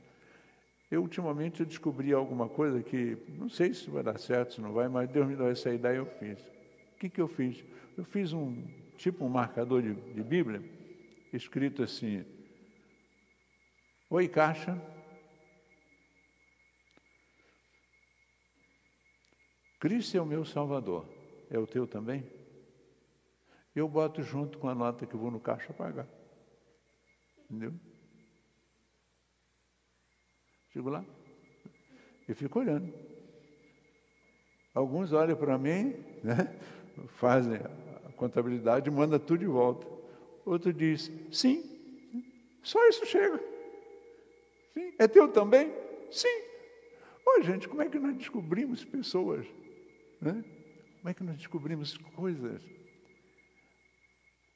Eu, 0.91 1.01
ultimamente, 1.01 1.61
eu 1.61 1.67
descobri 1.67 2.13
alguma 2.13 2.49
coisa 2.49 2.83
que, 2.83 3.17
não 3.29 3.49
sei 3.49 3.73
se 3.73 3.89
vai 3.89 4.03
dar 4.03 4.19
certo, 4.19 4.55
se 4.55 4.61
não 4.61 4.73
vai, 4.73 4.89
mas 4.89 5.09
Deus 5.09 5.29
me 5.29 5.37
deu 5.37 5.47
essa 5.49 5.73
ideia 5.73 5.95
e 5.95 5.99
eu 5.99 6.07
fiz. 6.07 6.41
O 6.41 6.99
que, 6.99 7.09
que 7.09 7.21
eu 7.21 7.29
fiz? 7.29 7.65
Eu 7.97 8.05
fiz 8.05 8.33
um, 8.33 8.67
tipo 8.97 9.25
um 9.25 9.29
marcador 9.29 9.81
de, 9.81 9.95
de 9.95 10.23
Bíblia, 10.25 10.61
escrito 11.33 11.85
assim, 11.85 12.25
Oi, 14.11 14.27
caixa. 14.29 14.77
Cristo 19.79 20.17
é 20.17 20.21
o 20.21 20.27
meu 20.27 20.45
Salvador. 20.45 21.22
É 21.53 21.59
o 21.59 21.67
teu 21.67 21.87
também? 21.87 22.27
Eu 23.77 23.87
boto 23.87 24.23
junto 24.23 24.57
com 24.57 24.71
a 24.71 24.75
nota 24.75 25.07
que 25.07 25.15
vou 25.15 25.31
no 25.31 25.39
caixa 25.39 25.71
pagar. 25.75 26.09
Entendeu? 27.45 27.75
Chego 30.73 30.89
lá 30.89 31.05
e 32.27 32.33
fico 32.33 32.59
olhando. 32.59 32.91
Alguns 34.73 35.13
olham 35.13 35.37
para 35.37 35.59
mim, 35.59 35.95
né? 36.25 36.59
fazem 37.21 37.57
a 37.57 38.13
contabilidade 38.13 38.89
e 38.89 38.93
mandam 38.93 39.19
tudo 39.19 39.41
de 39.41 39.47
volta. 39.47 39.87
Outro 40.47 40.73
diz, 40.73 41.13
sim, 41.31 41.63
só 42.63 42.83
isso 42.89 43.05
chega. 43.05 43.39
Sim, 44.73 44.95
é 44.99 45.07
teu 45.07 45.29
também? 45.29 45.71
Sim. 46.11 46.43
Ô 47.27 47.43
gente, 47.43 47.69
como 47.69 47.83
é 47.83 47.91
que 47.91 47.99
nós 47.99 48.17
descobrimos 48.17 48.83
pessoas? 48.87 49.47
Né? 50.19 50.43
Como 51.03 51.11
é 51.11 51.15
que 51.15 51.25
nós 51.25 51.37
descobrimos 51.37 51.99
coisas? 52.15 52.63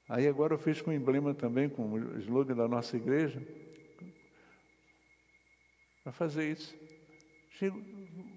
Aí 0.09 0.29
agora 0.29 0.55
eu 0.55 0.59
fiz 0.61 0.81
com 0.81 0.93
o 0.93 0.95
emblema 0.95 1.35
também, 1.35 1.69
com 1.69 1.93
o 1.93 2.19
slogan 2.21 2.55
da 2.55 2.69
nossa 2.69 2.97
igreja, 2.97 3.43
para 6.05 6.13
fazer 6.13 6.53
isso. 6.53 6.73
Chego, 7.51 7.83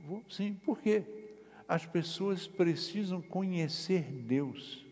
vou, 0.07 0.25
sim, 0.27 0.55
por 0.55 0.81
quê? 0.81 1.03
As 1.67 1.85
pessoas 1.85 2.47
precisam 2.47 3.21
conhecer 3.21 4.01
Deus, 4.11 4.83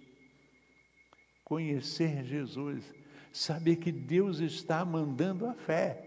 conhecer 1.44 2.24
Jesus, 2.24 2.94
saber 3.34 3.78
que 3.78 3.92
Deus 3.92 4.42
está 4.42 4.86
mandando 4.86 5.48
a 5.48 5.56
fé. 5.56 6.04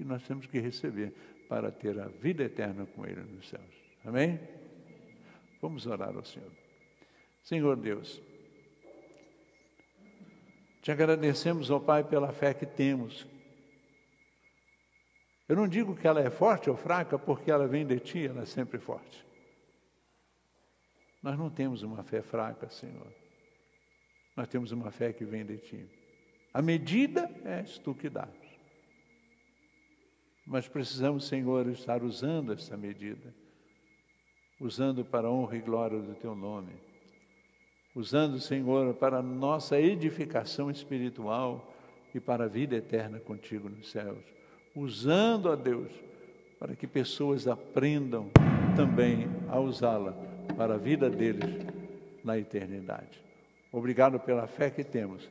E 0.00 0.04
nós 0.04 0.26
temos 0.26 0.46
que 0.46 0.58
receber 0.58 1.14
para 1.48 1.70
ter 1.70 1.96
a 2.00 2.08
vida 2.08 2.42
eterna 2.42 2.86
com 2.86 3.06
Ele 3.06 3.22
nos 3.22 3.48
céus. 3.48 3.62
Amém? 4.04 4.57
Vamos 5.60 5.86
orar 5.86 6.16
ao 6.16 6.24
Senhor. 6.24 6.52
Senhor 7.42 7.76
Deus, 7.76 8.20
te 10.82 10.92
agradecemos, 10.92 11.70
ó 11.70 11.78
Pai, 11.78 12.04
pela 12.04 12.32
fé 12.32 12.52
que 12.54 12.66
temos 12.66 13.26
eu 15.48 15.56
não 15.56 15.66
digo 15.66 15.96
que 15.96 16.06
ela 16.06 16.20
é 16.20 16.28
forte 16.28 16.68
ou 16.68 16.76
fraca 16.76 17.18
porque 17.18 17.50
ela 17.50 17.66
vem 17.66 17.86
de 17.86 17.98
ti, 17.98 18.26
ela 18.26 18.42
é 18.42 18.44
sempre 18.44 18.78
forte. 18.78 19.26
Nós 21.22 21.38
não 21.38 21.48
temos 21.48 21.82
uma 21.82 22.04
fé 22.04 22.20
fraca, 22.20 22.68
Senhor. 22.68 23.10
Nós 24.36 24.46
temos 24.46 24.72
uma 24.72 24.90
fé 24.90 25.12
que 25.12 25.24
vem 25.24 25.44
de 25.46 25.56
ti. 25.56 25.88
A 26.52 26.60
medida 26.60 27.30
és 27.44 27.78
tu 27.78 27.94
que 27.94 28.10
dás. 28.10 28.28
Mas 30.46 30.68
precisamos, 30.68 31.26
Senhor, 31.26 31.66
estar 31.68 32.02
usando 32.02 32.52
essa 32.52 32.76
medida, 32.76 33.34
usando 34.60 35.04
para 35.04 35.28
a 35.28 35.30
honra 35.30 35.56
e 35.56 35.60
glória 35.60 35.98
do 35.98 36.14
teu 36.14 36.34
nome, 36.34 36.72
usando, 37.94 38.40
Senhor, 38.40 38.94
para 38.94 39.18
a 39.18 39.22
nossa 39.22 39.80
edificação 39.80 40.70
espiritual 40.70 41.74
e 42.14 42.20
para 42.20 42.44
a 42.44 42.48
vida 42.48 42.76
eterna 42.76 43.20
contigo 43.20 43.68
nos 43.68 43.90
céus 43.90 44.38
usando 44.78 45.50
a 45.50 45.56
Deus 45.56 45.90
para 46.58 46.74
que 46.74 46.86
pessoas 46.86 47.46
aprendam 47.46 48.30
também 48.76 49.28
a 49.48 49.58
usá-la 49.58 50.12
para 50.56 50.74
a 50.74 50.78
vida 50.78 51.10
deles 51.10 51.66
na 52.24 52.38
eternidade. 52.38 53.22
Obrigado 53.72 54.18
pela 54.20 54.46
fé 54.46 54.70
que 54.70 54.84
temos. 54.84 55.28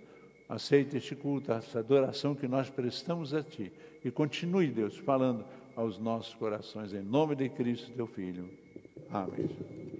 Aceite 0.47 0.97
este 0.97 1.15
culto, 1.15 1.51
essa 1.51 1.79
adoração 1.79 2.33
que 2.35 2.47
nós 2.47 2.69
prestamos 2.69 3.33
a 3.33 3.43
Ti. 3.43 3.71
E 4.03 4.11
continue, 4.11 4.67
Deus, 4.67 4.95
falando 4.97 5.43
aos 5.75 5.99
nossos 5.99 6.33
corações, 6.35 6.93
em 6.93 7.01
nome 7.01 7.35
de 7.35 7.49
Cristo, 7.49 7.91
Teu 7.91 8.07
Filho. 8.07 8.49
Amém. 9.09 9.96